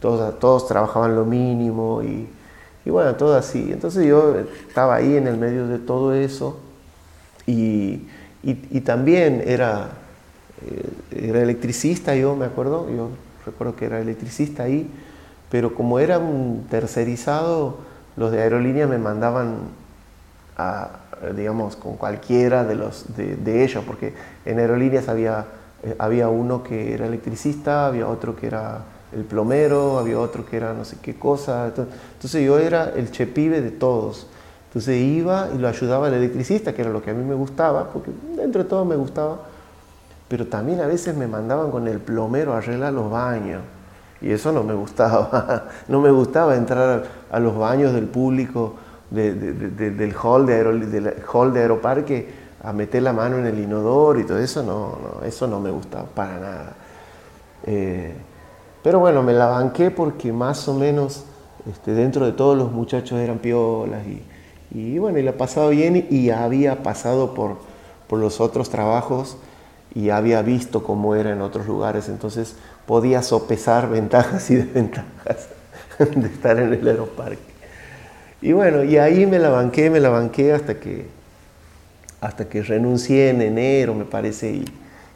Todos, 0.00 0.38
todos 0.38 0.68
trabajaban 0.68 1.14
lo 1.16 1.24
mínimo 1.24 2.02
y, 2.02 2.28
bueno, 2.90 3.14
todo 3.16 3.36
así. 3.36 3.70
Entonces 3.72 4.06
yo 4.06 4.36
estaba 4.68 4.96
ahí 4.96 5.16
en 5.16 5.26
el 5.26 5.36
medio 5.36 5.66
de 5.66 5.78
todo 5.78 6.14
eso 6.14 6.58
y, 7.46 8.06
también 8.84 9.42
era, 9.44 9.88
eh, 10.64 11.26
era 11.28 11.42
electricista, 11.42 12.14
yo 12.14 12.36
me 12.36 12.44
acuerdo, 12.44 12.88
yo 12.94 13.08
recuerdo 13.44 13.74
que 13.76 13.86
era 13.86 14.00
electricista 14.00 14.64
ahí, 14.64 14.90
pero 15.50 15.74
como 15.74 15.98
era 15.98 16.18
un 16.18 16.66
tercerizado, 16.70 17.78
los 18.16 18.32
de 18.32 18.42
aerolínea 18.42 18.86
me 18.86 18.98
mandaban 18.98 19.68
a, 20.56 21.00
digamos, 21.34 21.76
con 21.76 21.96
cualquiera 21.96 22.64
de, 22.64 22.74
los, 22.74 23.06
de, 23.16 23.64
ellos, 23.64 23.84
porque 23.86 24.14
en 24.44 24.58
aerolíneas 24.58 25.08
había, 25.08 25.46
eh, 25.82 25.94
había 25.98 26.28
uno 26.28 26.62
que 26.62 26.94
era 26.94 27.06
electricista, 27.06 27.86
había 27.86 28.06
otro 28.06 28.36
que 28.36 28.46
era 28.48 28.82
el 29.12 29.24
plomero, 29.24 29.98
había 29.98 30.18
otro 30.18 30.44
que 30.44 30.56
era 30.56 30.74
no 30.74 30.84
sé 30.84 30.96
qué 31.00 31.14
cosa. 31.16 31.66
Entonces 31.66 32.44
yo 32.44 32.58
era 32.58 32.92
el 32.94 33.10
chepibe 33.10 33.60
de 33.60 33.70
todos. 33.70 34.26
Entonces 34.68 35.00
iba 35.00 35.48
y 35.54 35.58
lo 35.58 35.68
ayudaba 35.68 36.08
el 36.08 36.14
electricista, 36.14 36.74
que 36.74 36.82
era 36.82 36.90
lo 36.90 37.02
que 37.02 37.10
a 37.10 37.14
mí 37.14 37.24
me 37.24 37.34
gustaba, 37.34 37.90
porque 37.90 38.10
dentro 38.36 38.62
de 38.62 38.68
todo 38.68 38.84
me 38.84 38.96
gustaba, 38.96 39.38
pero 40.28 40.46
también 40.46 40.80
a 40.80 40.86
veces 40.86 41.16
me 41.16 41.26
mandaban 41.26 41.70
con 41.70 41.88
el 41.88 41.98
plomero 41.98 42.52
a 42.52 42.58
arreglar 42.58 42.92
los 42.92 43.10
baños. 43.10 43.62
Y 44.20 44.30
eso 44.30 44.52
no 44.52 44.62
me 44.62 44.74
gustaba. 44.74 45.68
No 45.88 46.00
me 46.00 46.10
gustaba 46.10 46.56
entrar 46.56 47.04
a 47.30 47.40
los 47.40 47.56
baños 47.56 47.92
del 47.92 48.06
público 48.06 48.74
del, 49.10 50.14
hall 50.20 50.46
de 50.46 50.64
del 50.64 51.14
hall 51.32 51.52
de 51.52 51.60
Aeroparque 51.60 52.28
a 52.62 52.72
meter 52.72 53.02
la 53.02 53.12
mano 53.12 53.38
en 53.38 53.46
el 53.46 53.58
inodoro 53.58 54.18
y 54.18 54.24
todo 54.24 54.38
eso, 54.38 54.62
no, 54.62 54.98
no 55.00 55.24
eso 55.24 55.46
no 55.46 55.60
me 55.60 55.70
gustaba 55.70 56.04
para 56.06 56.38
nada. 56.38 56.76
Eh, 57.64 58.14
pero 58.82 58.98
bueno, 58.98 59.22
me 59.22 59.32
la 59.32 59.46
banqué 59.46 59.90
porque 59.90 60.32
más 60.32 60.66
o 60.68 60.74
menos 60.74 61.24
este, 61.70 61.92
dentro 61.92 62.26
de 62.26 62.32
todos 62.32 62.56
los 62.56 62.72
muchachos 62.72 63.18
eran 63.18 63.38
piolas 63.38 64.04
y, 64.06 64.22
y 64.70 64.98
bueno, 64.98 65.18
y 65.18 65.22
la 65.22 65.32
pasado 65.32 65.70
bien 65.70 66.06
y 66.10 66.30
había 66.30 66.82
pasado 66.82 67.34
por, 67.34 67.56
por 68.06 68.18
los 68.18 68.40
otros 68.40 68.70
trabajos 68.70 69.36
y 69.94 70.10
había 70.10 70.42
visto 70.42 70.82
cómo 70.82 71.14
era 71.14 71.32
en 71.32 71.40
otros 71.40 71.66
lugares, 71.66 72.08
entonces 72.08 72.56
podía 72.84 73.22
sopesar 73.22 73.88
ventajas 73.88 74.50
y 74.50 74.56
desventajas 74.56 75.48
de 75.98 76.26
estar 76.26 76.58
en 76.58 76.72
el 76.74 76.86
aeroparque. 76.86 77.55
Y 78.42 78.52
bueno, 78.52 78.84
y 78.84 78.98
ahí 78.98 79.26
me 79.26 79.38
la 79.38 79.48
banqué, 79.48 79.88
me 79.88 80.00
la 80.00 80.10
banqué 80.10 80.52
hasta 80.52 80.78
que, 80.78 81.06
hasta 82.20 82.48
que 82.48 82.62
renuncié 82.62 83.30
en 83.30 83.40
enero, 83.40 83.94
me 83.94 84.04
parece, 84.04 84.50
y, 84.50 84.64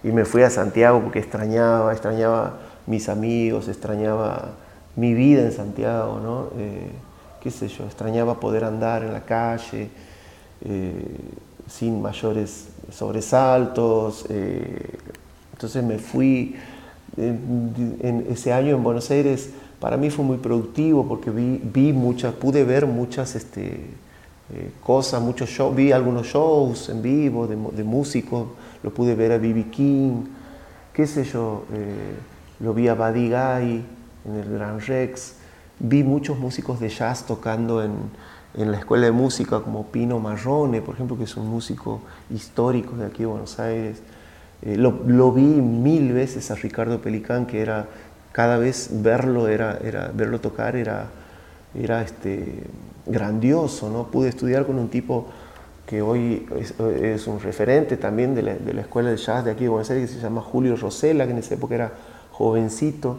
me 0.03 0.25
fui 0.25 0.43
a 0.43 0.51
Santiago 0.51 1.01
porque 1.03 1.19
extrañaba, 1.19 1.93
extrañaba 1.93 2.59
mis 2.87 3.11
amigos, 3.11 3.69
extrañaba 3.69 4.53
mi 4.97 5.13
vida 5.13 5.43
en 5.43 5.53
Santiago, 5.53 6.19
¿no? 6.21 6.49
Eh, 6.59 6.91
qué 7.43 7.51
sé 7.51 7.69
yo, 7.69 7.85
extrañaba 7.85 8.41
poder 8.41 8.65
andar 8.65 9.03
en 9.03 9.13
la 9.13 9.21
calle 9.21 9.91
eh, 10.65 10.93
sin 11.69 12.01
mayores 12.01 12.69
sobresaltos. 12.91 14.25
Eh, 14.31 14.99
entonces 15.53 15.85
me 15.85 15.99
fui, 15.99 16.57
ese 18.29 18.53
año 18.53 18.77
en 18.77 18.83
Buenos 18.83 19.11
Aires 19.11 19.51
para 19.81 19.97
mí 19.97 20.11
fue 20.11 20.25
muy 20.25 20.37
productivo 20.37 21.09
porque 21.09 21.31
vi, 21.31 21.61
vi 21.63 21.93
muchas, 21.93 22.35
pude 22.35 22.65
ver 22.65 22.87
muchas 22.87 23.35
este, 23.35 23.81
cosas, 24.83 25.23
muchos 25.23 25.49
shows, 25.49 25.75
vi 25.75 25.91
algunos 25.93 26.27
shows 26.27 26.89
en 26.91 27.03
vivo 27.03 27.47
de, 27.47 27.57
de 27.57 27.85
músicos, 27.85 28.49
lo 28.83 28.93
pude 28.93 29.15
ver 29.15 29.33
a 29.33 29.39
B.B. 29.39 29.65
King, 29.71 30.25
qué 30.93 31.07
sé 31.07 31.25
yo, 31.25 31.65
lo 32.61 32.75
vi 32.75 32.89
a 32.89 32.95
Buddy 32.95 33.29
Guy 33.29 33.85
en 34.27 34.35
el 34.35 34.53
Gran 34.53 34.81
Rex, 34.81 35.35
vi 35.79 36.03
muchos 36.05 36.39
músicos 36.39 36.79
de 36.79 36.89
jazz 36.89 37.25
tocando 37.25 37.83
en, 37.83 37.93
en 38.55 38.73
la 38.73 38.79
escuela 38.79 39.07
de 39.07 39.13
música 39.13 39.61
como 39.61 39.87
Pino 39.87 40.19
Marrone, 40.19 40.81
por 40.83 40.95
ejemplo, 40.95 41.17
que 41.17 41.25
es 41.25 41.37
un 41.37 41.49
músico 41.49 42.01
histórico 42.31 42.97
de 42.97 43.07
aquí 43.07 43.21
de 43.21 43.27
Buenos 43.27 43.59
Aires. 43.59 44.03
Eh, 44.63 44.77
lo, 44.77 45.01
lo, 45.07 45.33
vi 45.33 45.43
mil 45.43 46.13
veces 46.13 46.51
a 46.51 46.55
Ricardo 46.55 47.01
Pelicán, 47.01 47.47
que 47.47 47.61
era 47.61 47.89
cada 48.33 48.59
vez 48.59 48.91
verlo, 48.93 49.49
era, 49.49 49.79
era, 49.83 50.11
verlo 50.15 50.41
tocar 50.41 50.77
era, 50.77 51.07
era 51.75 52.03
este, 52.03 52.65
grandioso. 53.07 53.91
¿no? 53.91 54.05
Pude 54.11 54.29
estudiar 54.29 54.67
con 54.67 54.79
un 54.79 54.89
tipo 54.89 55.27
que 55.87 56.03
hoy 56.03 56.47
es, 56.57 56.75
es 56.79 57.27
un 57.27 57.41
referente 57.41 57.97
también 57.97 58.35
de 58.35 58.43
la, 58.43 58.55
de 58.55 58.73
la, 58.73 58.83
escuela 58.83 59.11
de 59.11 59.17
jazz 59.17 59.45
de 59.45 59.51
aquí 59.51 59.65
de 59.65 59.71
Buenos 59.71 59.91
Aires, 59.91 60.11
que 60.11 60.17
se 60.17 60.23
llama 60.23 60.41
Julio 60.41 60.77
Rosela, 60.77 61.25
que 61.25 61.33
en 61.33 61.39
esa 61.39 61.55
época 61.55 61.75
era 61.75 61.93
jovencito. 62.31 63.19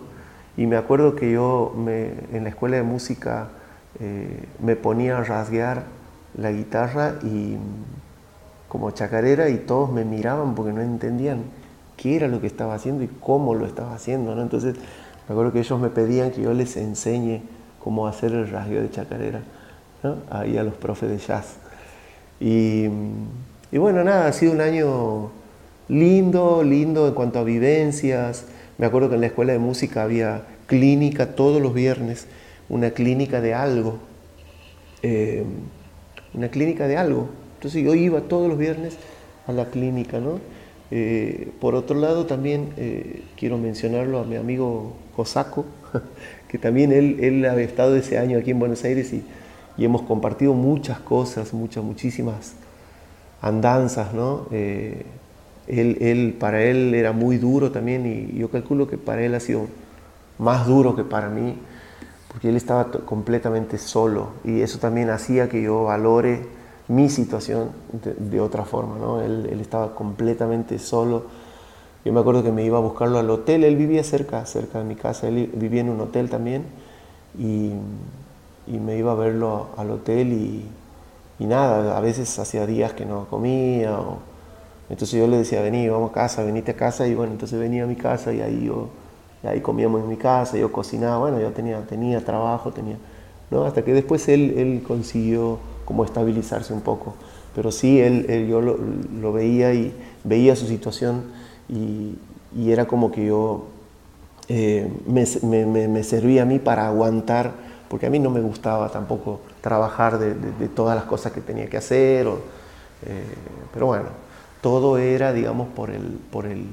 Y 0.58 0.68
me 0.68 0.78
acuerdo 0.78 1.16
que 1.16 1.32
yo 1.32 1.74
me, 1.76 2.12
en 2.32 2.44
la 2.44 2.50
escuela 2.50 2.78
de 2.78 2.84
música 2.84 3.50
eh, 4.00 4.46
me 4.60 4.76
ponía 4.76 5.18
a 5.18 5.24
rasguear 5.24 5.84
la 6.38 6.52
guitarra 6.52 7.16
y 7.24 7.58
como 8.68 8.92
chacarera 8.92 9.50
y 9.50 9.58
todos 9.58 9.92
me 9.92 10.06
miraban 10.06 10.56
porque 10.56 10.72
no 10.72 10.82
entendían 10.82 11.44
qué 11.98 12.16
era 12.16 12.28
lo 12.28 12.40
que 12.40 12.48
estaba 12.48 12.74
haciendo 12.74 13.04
y 13.04 13.08
cómo 13.08 13.54
lo 13.54 13.66
estaba 13.66 13.94
haciendo. 13.94 14.34
¿no? 14.34 14.42
Entonces 14.42 14.76
me 15.32 15.36
acuerdo 15.36 15.54
que 15.54 15.60
ellos 15.60 15.80
me 15.80 15.88
pedían 15.88 16.32
que 16.32 16.42
yo 16.42 16.54
les 16.54 16.76
enseñe 16.76 17.40
cómo 17.82 18.06
hacer 18.06 18.34
el 18.34 18.50
rasgueo 18.50 18.82
de 18.82 18.92
chacarera 18.92 19.40
¿no? 20.04 20.18
ahí 20.30 20.58
a 20.58 20.64
los 20.64 20.74
profes 20.74 21.10
de 21.10 21.18
jazz. 21.20 21.56
Y, 22.38 22.90
bueno, 23.72 24.04
nada, 24.04 24.28
ha 24.28 24.34
sido 24.34 24.52
un 24.52 24.60
año 24.60 25.32
lindo, 25.88 26.64
lindo 26.64 27.08
en 27.08 27.14
cuanto 27.14 27.40
a 27.40 27.46
vivencias. 27.46 28.44
Me 28.78 28.86
acuerdo 28.86 29.08
que 29.08 29.16
en 29.16 29.22
la 29.22 29.28
escuela 29.28 29.54
de 29.54 29.60
música 29.60 30.04
había 30.04 30.42
clínica 30.68 31.34
todos 31.34 31.62
los 31.62 31.74
viernes, 31.74 32.28
una 32.68 32.92
clínica 32.92 33.40
de 33.40 33.54
algo, 33.54 34.00
eh, 35.02 35.46
una 36.34 36.50
clínica 36.50 36.90
de 36.90 36.98
algo. 36.98 37.30
Entonces 37.54 37.82
yo 37.82 37.96
iba 37.96 38.20
todos 38.20 38.50
los 38.50 38.58
viernes 38.58 38.98
a 39.48 39.54
la 39.54 39.68
clínica, 39.68 40.20
¿no? 40.20 40.42
Eh, 40.94 41.52
por 41.62 41.74
otro 41.74 41.98
lado, 41.98 42.26
también 42.26 42.74
eh, 42.76 43.24
quiero 43.38 43.58
mencionarlo 43.58 44.20
a 44.20 44.26
mi 44.26 44.36
amigo 44.36 44.92
Cosaco, 45.16 45.66
que 46.48 46.58
también 46.58 46.92
él, 46.92 47.18
él 47.22 47.46
ha 47.46 47.60
estado 47.62 47.96
ese 47.96 48.18
año 48.18 48.38
aquí 48.40 48.52
en 48.52 48.60
Buenos 48.60 48.84
Aires 48.84 49.14
y, 49.14 49.24
y 49.78 49.86
hemos 49.86 50.04
compartido 50.04 50.54
muchas 50.54 51.00
cosas, 51.00 51.54
muchas, 51.54 51.84
muchísimas 51.84 52.54
andanzas, 53.42 54.14
¿no? 54.14 54.48
Él, 55.68 56.36
para 56.40 56.64
él 56.64 56.94
era 56.94 57.12
muy 57.12 57.38
duro 57.38 57.72
también 57.72 58.06
y 58.06 58.38
yo 58.38 58.50
calculo 58.50 58.88
que 58.88 58.98
para 58.98 59.24
él 59.24 59.34
ha 59.36 59.40
sido 59.40 59.68
más 60.38 60.68
duro 60.68 60.96
que 60.96 61.04
para 61.04 61.30
mí, 61.30 61.56
porque 62.28 62.50
él 62.50 62.56
estaba 62.56 62.92
completamente 62.92 63.78
solo 63.78 64.30
y 64.44 64.62
eso 64.62 64.80
también 64.80 65.10
hacía 65.10 65.50
que 65.50 65.62
yo 65.62 65.84
valore 65.86 66.42
mi 66.88 67.10
situación 67.10 67.70
de, 68.20 68.40
otra 68.42 68.66
forma. 68.66 68.98
¿no? 68.98 69.22
Él, 69.22 69.60
estaba 69.62 69.96
completamente 69.96 70.78
solo. 70.78 71.26
Yo 72.04 72.14
me 72.14 72.20
acuerdo 72.20 72.44
que 72.44 72.52
me 72.52 72.64
iba 72.64 72.78
a 72.78 72.82
buscarlo 72.82 73.20
al 73.20 73.30
hotel, 73.30 73.64
él 73.64 73.76
vivía 73.76 74.04
cerca, 74.04 74.46
cerca 74.46 74.80
de 74.80 74.86
mi 74.86 74.96
casa, 74.96 75.28
él 75.28 75.52
vivía 75.54 75.82
en 75.82 75.90
un 75.90 76.02
hotel 76.02 76.30
también 76.30 76.66
y, 77.38 77.72
y 78.68 78.80
me 78.80 78.98
iba 78.98 79.12
a 79.12 79.16
verlo 79.16 79.68
al 79.78 79.92
hotel 79.92 80.34
y, 80.34 80.66
y, 81.38 81.46
nada, 81.46 81.98
a 81.98 82.02
veces 82.02 82.40
hacía 82.40 82.66
días 82.66 82.94
que 82.94 83.06
no 83.06 83.28
comía 83.30 84.00
o, 84.00 84.18
entonces 84.92 85.18
yo 85.18 85.26
le 85.28 85.38
decía, 85.38 85.62
vení, 85.62 85.88
vamos 85.88 86.12
a 86.12 86.14
casa, 86.14 86.44
venite 86.44 86.72
a 86.72 86.76
casa, 86.76 87.08
y 87.08 87.16
bueno, 87.16 87.32
entonces 87.32 87.58
venía 87.58 87.86
a 87.86 87.88
mi 87.88 87.96
casa 87.96 88.34
y 88.34 88.42
ahí 88.42 88.66
yo, 88.66 88.90
ahí 89.42 89.62
comíamos 89.62 90.02
en 90.02 90.10
mi 90.10 90.18
casa, 90.18 90.58
yo 90.58 90.70
cocinaba, 90.70 91.18
bueno, 91.20 91.40
yo 91.40 91.52
tenía, 91.52 91.80
tenía 91.88 92.26
trabajo, 92.26 92.72
tenía, 92.72 92.98
¿no? 93.52 93.64
Hasta 93.64 93.86
que 93.86 93.94
después 93.94 94.28
él, 94.28 94.54
él 94.58 94.84
consiguió 94.86 95.60
como 95.86 96.04
estabilizarse 96.04 96.74
un 96.74 96.82
poco. 96.82 97.16
Pero 97.56 97.72
sí, 97.72 98.02
él, 98.02 98.26
él 98.28 98.48
yo 98.48 98.60
lo, 98.60 98.78
lo, 98.78 99.32
veía 99.32 99.74
y 99.74 99.94
veía 100.26 100.58
su 100.58 100.68
situación 100.68 101.24
y, 101.72 102.18
era 102.70 102.86
como 102.86 103.12
que 103.12 103.26
yo, 103.26 103.68
eh, 104.50 104.92
me, 105.08 106.04
servía 106.04 106.44
a 106.44 106.46
mí 106.46 106.60
para 106.60 106.88
aguantar, 106.88 107.54
porque 107.90 108.06
a 108.06 108.10
mí 108.10 108.20
no 108.20 108.30
me 108.30 108.42
gustaba 108.42 108.90
tampoco 108.90 109.40
trabajar 109.62 110.20
de, 110.20 110.68
todas 110.70 110.96
las 110.96 111.06
cosas 111.06 111.32
que 111.32 111.42
tenía 111.42 111.70
que 111.70 111.78
hacer, 111.78 112.28
eh, 112.28 113.24
pero 113.74 113.88
bueno 113.88 114.32
todo 114.62 114.98
era, 115.00 115.34
digamos, 115.34 115.68
por 115.70 115.90
el, 115.90 116.20
por 116.32 116.46
el, 116.46 116.66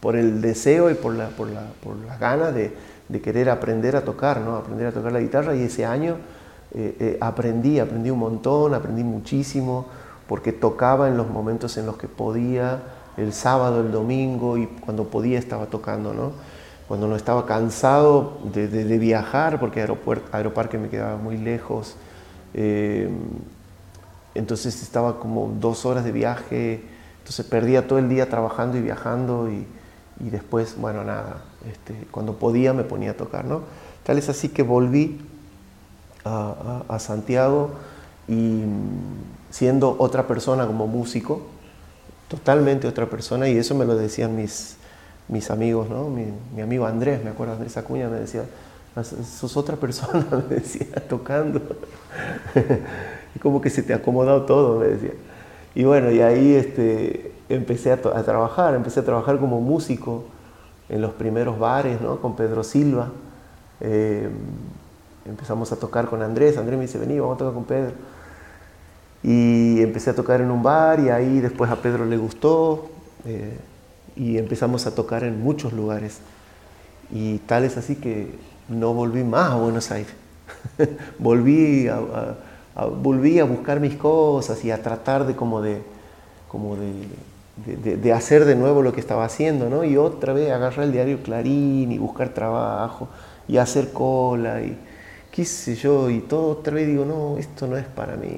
por 0.00 0.16
el 0.16 0.40
deseo 0.40 0.90
y 0.90 0.94
por, 0.94 1.14
la, 1.14 1.28
por, 1.28 1.48
la, 1.50 1.66
por 1.82 1.96
las 1.96 2.18
ganas 2.18 2.54
de, 2.54 2.72
querer 3.22 3.50
aprender 3.50 3.94
a 3.94 4.04
tocar, 4.04 4.40
¿no? 4.40 4.56
aprender 4.56 4.86
a 4.86 4.92
tocar 4.92 5.12
la 5.12 5.20
guitarra. 5.20 5.54
Y 5.54 5.64
ese 5.64 5.84
año 5.84 6.16
eh, 6.74 7.18
aprendí, 7.20 7.78
aprendí 7.78 8.08
un 8.08 8.18
montón, 8.18 8.72
aprendí 8.72 9.04
muchísimo, 9.04 9.86
porque 10.26 10.50
tocaba 10.50 11.08
en 11.08 11.18
los 11.18 11.28
momentos 11.28 11.76
en 11.76 11.84
los 11.84 11.98
que 11.98 12.08
podía, 12.08 12.80
el 13.16 13.32
sábado, 13.32 13.80
el 13.80 13.92
domingo, 13.92 14.56
y 14.56 14.66
cuando 14.66 15.04
podía 15.04 15.38
estaba 15.38 15.66
tocando, 15.66 16.14
¿no? 16.14 16.32
Cuando 16.88 17.08
no 17.08 17.16
estaba 17.16 17.46
cansado 17.46 18.38
de, 18.52 18.98
viajar, 18.98 19.60
porque 19.60 19.86
Aeroparque 20.32 20.78
me 20.78 20.88
quedaba 20.88 21.16
muy 21.16 21.36
lejos. 21.36 21.96
Eh, 22.54 23.08
entonces 24.34 24.82
estaba 24.82 25.18
como 25.18 25.54
dos 25.60 25.84
horas 25.84 26.04
de 26.04 26.12
viaje, 26.12 26.82
entonces 27.18 27.46
perdía 27.46 27.86
todo 27.86 27.98
el 27.98 28.08
día 28.08 28.28
trabajando 28.28 28.78
y 28.78 28.80
viajando 28.80 29.50
y, 29.50 29.66
y 30.20 30.30
después, 30.30 30.76
bueno, 30.78 31.04
nada, 31.04 31.42
este, 31.70 32.06
cuando 32.10 32.34
podía 32.34 32.72
me 32.72 32.84
ponía 32.84 33.12
a 33.12 33.14
tocar, 33.14 33.44
¿no? 33.44 33.62
Tal 34.04 34.18
es 34.18 34.28
así 34.28 34.48
que 34.48 34.62
volví 34.62 35.20
a, 36.24 36.82
a, 36.88 36.94
a 36.94 36.98
Santiago 36.98 37.70
y 38.26 38.62
siendo 39.50 39.96
otra 39.98 40.26
persona 40.26 40.66
como 40.66 40.86
músico, 40.86 41.42
totalmente 42.32 42.88
otra 42.88 43.04
persona, 43.04 43.46
y 43.46 43.58
eso 43.58 43.74
me 43.74 43.84
lo 43.84 43.94
decían 43.94 44.34
mis, 44.34 44.76
mis 45.28 45.50
amigos, 45.50 45.90
¿no? 45.90 46.08
Mi, 46.08 46.24
mi, 46.56 46.62
amigo 46.62 46.86
Andrés, 46.86 47.22
me 47.22 47.28
acuerdo, 47.28 47.52
Andrés 47.52 47.76
Acuña 47.76 48.08
me 48.08 48.20
decía, 48.20 48.44
sos 49.02 49.54
otra 49.58 49.76
persona, 49.76 50.26
me 50.48 50.56
decía, 50.56 50.86
tocando. 51.10 51.60
como 53.42 53.60
que 53.60 53.68
se 53.68 53.82
te 53.82 53.92
ha 53.92 53.96
acomodado 53.96 54.46
todo, 54.46 54.78
me 54.78 54.86
decía. 54.86 55.12
Y 55.74 55.84
bueno, 55.84 56.10
y 56.10 56.22
ahí 56.22 56.54
este, 56.54 57.34
empecé 57.50 57.92
a, 57.92 57.96
a, 57.96 58.22
trabajar, 58.22 58.74
empecé 58.74 59.00
a 59.00 59.04
trabajar 59.04 59.38
como 59.38 59.60
músico 59.60 60.24
en 60.88 61.02
los 61.02 61.12
primeros 61.12 61.58
bares, 61.58 62.00
¿no? 62.00 62.18
Con 62.18 62.34
Pedro 62.34 62.64
Silva. 62.64 63.10
Eh, 63.82 64.26
empezamos 65.26 65.70
a 65.70 65.76
tocar 65.76 66.06
con 66.06 66.22
Andrés, 66.22 66.56
Andrés 66.56 66.78
me 66.78 66.86
dice, 66.86 66.96
vení, 66.96 67.20
vamos 67.20 67.34
a 67.34 67.38
tocar 67.40 67.52
con 67.52 67.64
Pedro. 67.64 67.92
Y 69.22 69.80
empecé 69.80 70.10
a 70.10 70.14
tocar 70.14 70.40
en 70.40 70.50
un 70.50 70.62
bar 70.62 71.00
y 71.00 71.08
ahí 71.08 71.40
después 71.40 71.70
a 71.70 71.76
Pedro 71.76 72.04
le 72.04 72.16
gustó 72.16 72.90
eh, 73.24 73.56
y 74.16 74.36
empezamos 74.36 74.86
a 74.86 74.94
tocar 74.94 75.22
en 75.24 75.40
muchos 75.40 75.72
lugares. 75.72 76.18
Y 77.12 77.38
tal 77.38 77.64
es 77.64 77.76
así 77.76 77.96
que 77.96 78.34
no 78.68 78.94
volví 78.94 79.22
más 79.22 79.52
a 79.52 79.56
Buenos 79.56 79.90
Aires. 79.90 80.14
volví 81.18 81.88
a, 81.88 82.00
volví 83.02 83.38
a 83.38 83.44
buscar 83.44 83.80
mis 83.80 83.96
cosas 83.96 84.64
y 84.64 84.70
a 84.70 84.82
tratar 84.82 85.26
de 85.26 85.36
como 85.36 85.62
de, 85.62 85.82
como 86.48 86.76
de, 86.76 87.96
de, 87.96 88.12
hacer 88.12 88.44
de 88.44 88.56
nuevo 88.56 88.82
lo 88.82 88.92
que 88.92 89.00
estaba 89.00 89.24
haciendo, 89.24 89.68
¿no? 89.68 89.84
Y 89.84 89.96
otra 89.96 90.32
vez 90.32 90.50
agarrar 90.50 90.86
el 90.86 90.92
diario 90.92 91.22
Clarín 91.22 91.92
y 91.92 91.98
buscar 91.98 92.30
trabajo 92.30 93.08
y 93.46 93.56
hacer 93.58 93.92
cola 93.92 94.62
y 94.62 94.76
qué 95.30 95.44
sé 95.44 95.74
yo, 95.74 96.10
y 96.10 96.20
todo 96.20 96.50
otra 96.50 96.74
vez 96.74 96.86
digo, 96.86 97.04
no, 97.04 97.38
esto 97.38 97.66
no 97.66 97.76
es 97.76 97.86
para 97.86 98.16
mí. 98.16 98.28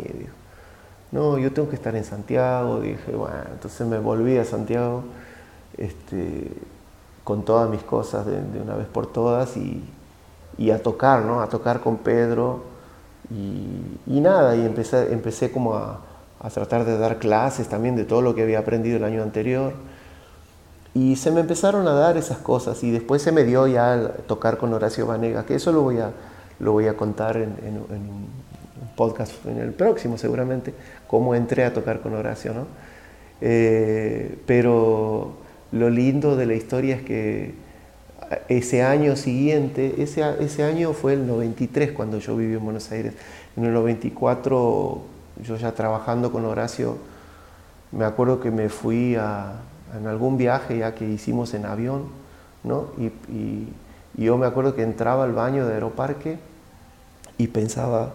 No, 1.15 1.39
yo 1.39 1.53
tengo 1.53 1.69
que 1.69 1.77
estar 1.77 1.95
en 1.95 2.03
Santiago, 2.03 2.81
dije, 2.81 3.15
bueno, 3.15 3.37
entonces 3.53 3.87
me 3.87 4.01
volví 4.01 4.37
a 4.37 4.45
Santiago 4.45 5.05
este, 5.79 6.51
con 7.23 7.45
todas 7.45 7.71
mis 7.71 7.85
cosas 7.85 8.27
de, 8.27 8.37
una 8.61 8.75
vez 8.75 8.89
por 8.89 9.07
todas 9.07 9.57
y, 9.57 9.81
a 10.73 10.83
tocar, 10.83 11.25
¿no? 11.25 11.41
A 11.41 11.49
tocar 11.49 11.79
con 11.79 11.99
Pedro 11.99 12.65
y, 13.31 14.21
nada, 14.21 14.57
y 14.57 14.67
empecé, 14.67 15.13
empecé 15.13 15.53
como 15.53 15.77
a, 15.77 16.01
a, 16.41 16.51
tratar 16.51 16.85
de 16.85 16.99
dar 16.99 17.21
clases 17.21 17.69
también 17.69 17.95
de 17.95 18.05
todo 18.05 18.21
lo 18.21 18.35
que 18.35 18.43
había 18.43 18.59
aprendido 18.59 18.97
el 18.97 19.05
año 19.05 19.23
anterior. 19.23 19.73
y 20.95 21.15
se 21.15 21.31
me 21.31 21.41
empezaron 21.43 21.87
a 21.87 21.93
dar 21.93 22.17
esas 22.17 22.39
cosas 22.39 22.83
y 22.83 22.91
después 22.91 23.23
se 23.23 23.31
me 23.31 23.45
dio 23.45 23.69
ya 23.69 24.15
tocar 24.27 24.59
con 24.59 24.75
Horacio 24.75 25.07
Vanega, 25.07 25.47
que 25.47 25.55
eso 25.55 25.71
lo 25.71 25.83
voy 25.83 26.01
a, 26.01 26.11
lo 26.59 26.73
voy 26.73 26.89
a 26.89 26.97
contar 26.97 27.37
en, 27.37 27.53
un 27.89 28.44
podcast 28.97 29.33
en 29.47 29.59
el 29.59 29.73
próximo 29.73 30.19
seguramente, 30.19 30.75
cómo 31.07 31.35
entré 31.35 31.65
a 31.65 31.73
tocar 31.73 32.01
con 32.01 32.15
Horacio, 32.15 32.55
¿no? 32.55 32.67
Eh, 33.41 34.39
pero 34.47 35.35
lo 35.73 35.91
lindo 35.91 36.37
de 36.37 36.47
la 36.47 36.55
historia 36.55 36.97
es 36.97 37.03
que 37.03 37.55
ese 38.49 38.83
año 38.83 39.17
siguiente, 39.17 40.03
ese, 40.03 40.63
año 40.63 40.93
fue 40.93 41.15
el 41.15 41.27
93 41.27 41.93
cuando 41.93 42.19
yo 42.19 42.37
viví 42.37 42.55
en 42.55 42.65
Buenos 42.65 42.91
Aires. 42.91 43.15
En 43.57 43.65
el 43.65 43.73
94, 43.73 45.03
yo 45.43 45.57
ya 45.57 45.73
trabajando 45.73 46.33
con 46.33 46.45
Horacio, 46.45 46.97
me 47.93 48.05
acuerdo 48.05 48.41
que 48.41 48.51
me 48.51 48.69
fui 48.69 49.17
a, 49.17 49.61
en 49.97 50.07
algún 50.07 50.37
viaje 50.37 50.79
ya 50.79 50.95
que 50.95 51.07
hicimos 51.09 51.55
en 51.55 51.67
avión, 51.67 52.05
¿no? 52.63 52.89
Y, 52.99 53.69
yo 54.17 54.39
me 54.39 54.47
acuerdo 54.47 54.77
que 54.77 54.83
entraba 54.83 55.25
al 55.25 55.33
baño 55.33 55.67
de 55.67 55.75
Aeroparque 55.75 56.39
y 57.37 57.49
pensaba, 57.49 58.13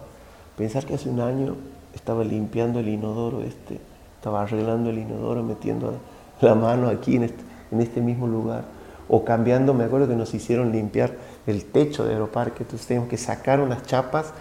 pensar 0.60 0.86
que 0.86 0.94
hace 0.94 1.08
un 1.08 1.22
año 1.22 1.56
estaba 1.96 2.26
limpiando 2.26 2.82
el 2.82 2.90
inodoro 2.90 3.42
este, 3.42 3.80
estaba 4.18 4.42
arreglando 4.42 4.90
el 4.90 5.00
inodoro, 5.00 5.42
metiendo 5.42 5.94
la 6.42 6.54
mano 6.54 6.90
aquí 6.90 7.16
en 7.16 7.24
este, 7.24 7.42
en 7.72 7.80
este 7.80 8.02
mismo 8.02 8.28
lugar 8.28 8.66
o 9.08 9.24
cambiando, 9.24 9.74
me 9.74 9.86
acuerdo 9.86 10.10
que 10.10 10.16
nos 10.16 10.34
hicieron 10.34 10.74
limpiar 10.74 11.14
el 11.48 11.64
techo 11.64 12.06
de 12.06 12.14
Aeroparque, 12.14 12.64
entonces 12.64 12.86
teníamos 12.86 13.10
que 13.10 13.18
sacar 13.18 13.62
unas 13.62 13.84
chapas, 13.84 14.34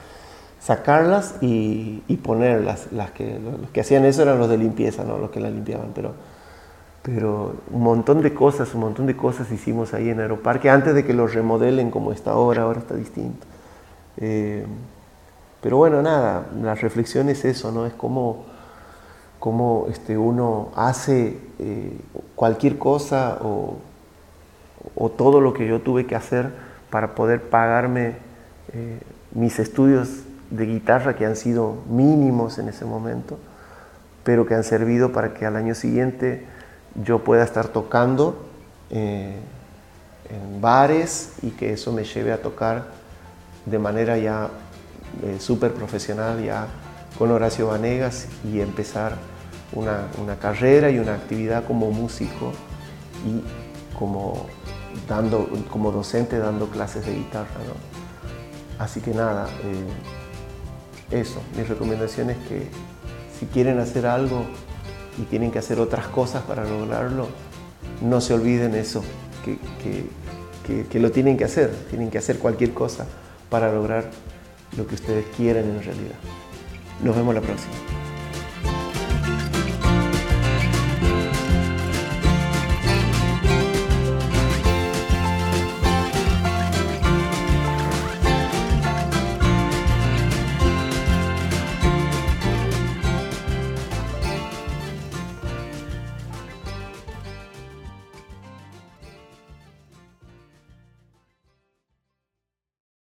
sacarlas 0.60 1.36
y, 1.40 2.02
ponerlas. 2.22 2.92
Las 2.92 3.12
que, 3.12 3.38
los 3.38 3.70
que 3.70 3.80
hacían 3.80 4.04
eso 4.04 4.22
eran 4.22 4.40
los 4.40 4.48
de 4.50 4.58
limpieza, 4.58 5.04
no 5.04 5.18
los 5.18 5.30
que 5.30 5.40
la 5.40 5.48
limpiaban, 5.50 5.92
pero, 5.94 6.12
pero 7.02 7.54
un 7.70 7.82
montón 7.82 8.20
de 8.20 8.34
cosas, 8.34 8.74
un 8.74 8.80
montón 8.80 9.06
de 9.06 9.16
cosas 9.16 9.50
hicimos 9.52 9.94
ahí 9.94 10.10
en 10.10 10.20
Aeroparque 10.20 10.68
antes 10.68 10.94
de 10.94 11.04
que 11.04 11.14
lo 11.14 11.28
remodelen 11.28 11.90
como 11.90 12.12
está 12.12 12.32
ahora, 12.32 12.64
ahora 12.64 12.80
está 12.80 12.94
distinto. 12.94 13.46
Eh, 14.18 14.66
pero 15.60 15.76
bueno, 15.76 16.02
nada, 16.02 16.46
la 16.62 16.74
reflexión 16.74 17.28
es 17.28 17.44
eso, 17.44 17.72
¿no? 17.72 17.86
Es 17.86 17.94
como, 17.94 18.46
como 19.38 19.86
este, 19.90 20.16
uno 20.16 20.70
hace 20.76 21.38
eh, 21.58 21.98
cualquier 22.34 22.78
cosa 22.78 23.38
o 23.42 23.78
o 24.94 25.10
todo 25.10 25.40
lo 25.40 25.52
que 25.52 25.66
yo 25.66 25.80
tuve 25.80 26.06
que 26.06 26.14
hacer 26.14 26.50
para 26.90 27.14
poder 27.14 27.42
pagarme 27.42 28.14
eh, 28.72 29.00
mis 29.32 29.58
estudios 29.58 30.08
de 30.50 30.66
guitarra 30.66 31.16
que 31.16 31.26
han 31.26 31.36
sido 31.36 31.76
mínimos 31.88 32.58
en 32.58 32.68
ese 32.68 32.84
momento, 32.84 33.38
pero 34.24 34.46
que 34.46 34.54
han 34.54 34.64
servido 34.64 35.12
para 35.12 35.34
que 35.34 35.46
al 35.46 35.56
año 35.56 35.74
siguiente 35.74 36.44
yo 36.94 37.22
pueda 37.22 37.44
estar 37.44 37.68
tocando 37.68 38.46
eh, 38.90 39.36
en 40.30 40.60
bares 40.60 41.34
y 41.42 41.50
que 41.50 41.72
eso 41.72 41.92
me 41.92 42.04
lleve 42.04 42.32
a 42.32 42.40
tocar 42.40 42.86
de 43.66 43.78
manera 43.78 44.16
ya 44.16 44.48
eh, 45.22 45.38
súper 45.40 45.72
profesional, 45.72 46.42
ya 46.42 46.68
con 47.18 47.30
Horacio 47.30 47.68
Vanegas 47.68 48.26
y 48.44 48.60
empezar 48.60 49.16
una, 49.72 50.06
una 50.22 50.36
carrera 50.36 50.90
y 50.90 50.98
una 50.98 51.14
actividad 51.14 51.64
como 51.64 51.90
músico 51.90 52.52
y 53.26 53.42
como 53.98 54.46
dando, 55.08 55.48
como 55.70 55.90
docente 55.90 56.38
dando 56.38 56.68
clases 56.68 57.06
de 57.06 57.14
guitarra. 57.14 57.48
Así 58.78 59.00
que 59.00 59.12
nada, 59.12 59.48
eh, 59.64 61.20
eso, 61.20 61.40
mi 61.56 61.64
recomendación 61.64 62.30
es 62.30 62.36
que 62.48 62.68
si 63.38 63.46
quieren 63.46 63.80
hacer 63.80 64.06
algo 64.06 64.44
y 65.20 65.22
tienen 65.22 65.50
que 65.50 65.58
hacer 65.58 65.80
otras 65.80 66.06
cosas 66.06 66.42
para 66.42 66.64
lograrlo, 66.64 67.26
no 68.00 68.20
se 68.20 68.34
olviden 68.34 68.74
eso, 68.74 69.02
que, 69.44 69.58
que 70.84 71.00
lo 71.00 71.10
tienen 71.10 71.36
que 71.36 71.44
hacer, 71.44 71.74
tienen 71.90 72.10
que 72.10 72.18
hacer 72.18 72.38
cualquier 72.38 72.72
cosa 72.74 73.06
para 73.50 73.72
lograr 73.72 74.10
lo 74.76 74.86
que 74.86 74.94
ustedes 74.94 75.26
quieren 75.36 75.64
en 75.70 75.82
realidad. 75.82 76.18
Nos 77.02 77.16
vemos 77.16 77.34
la 77.34 77.40
próxima. 77.40 77.74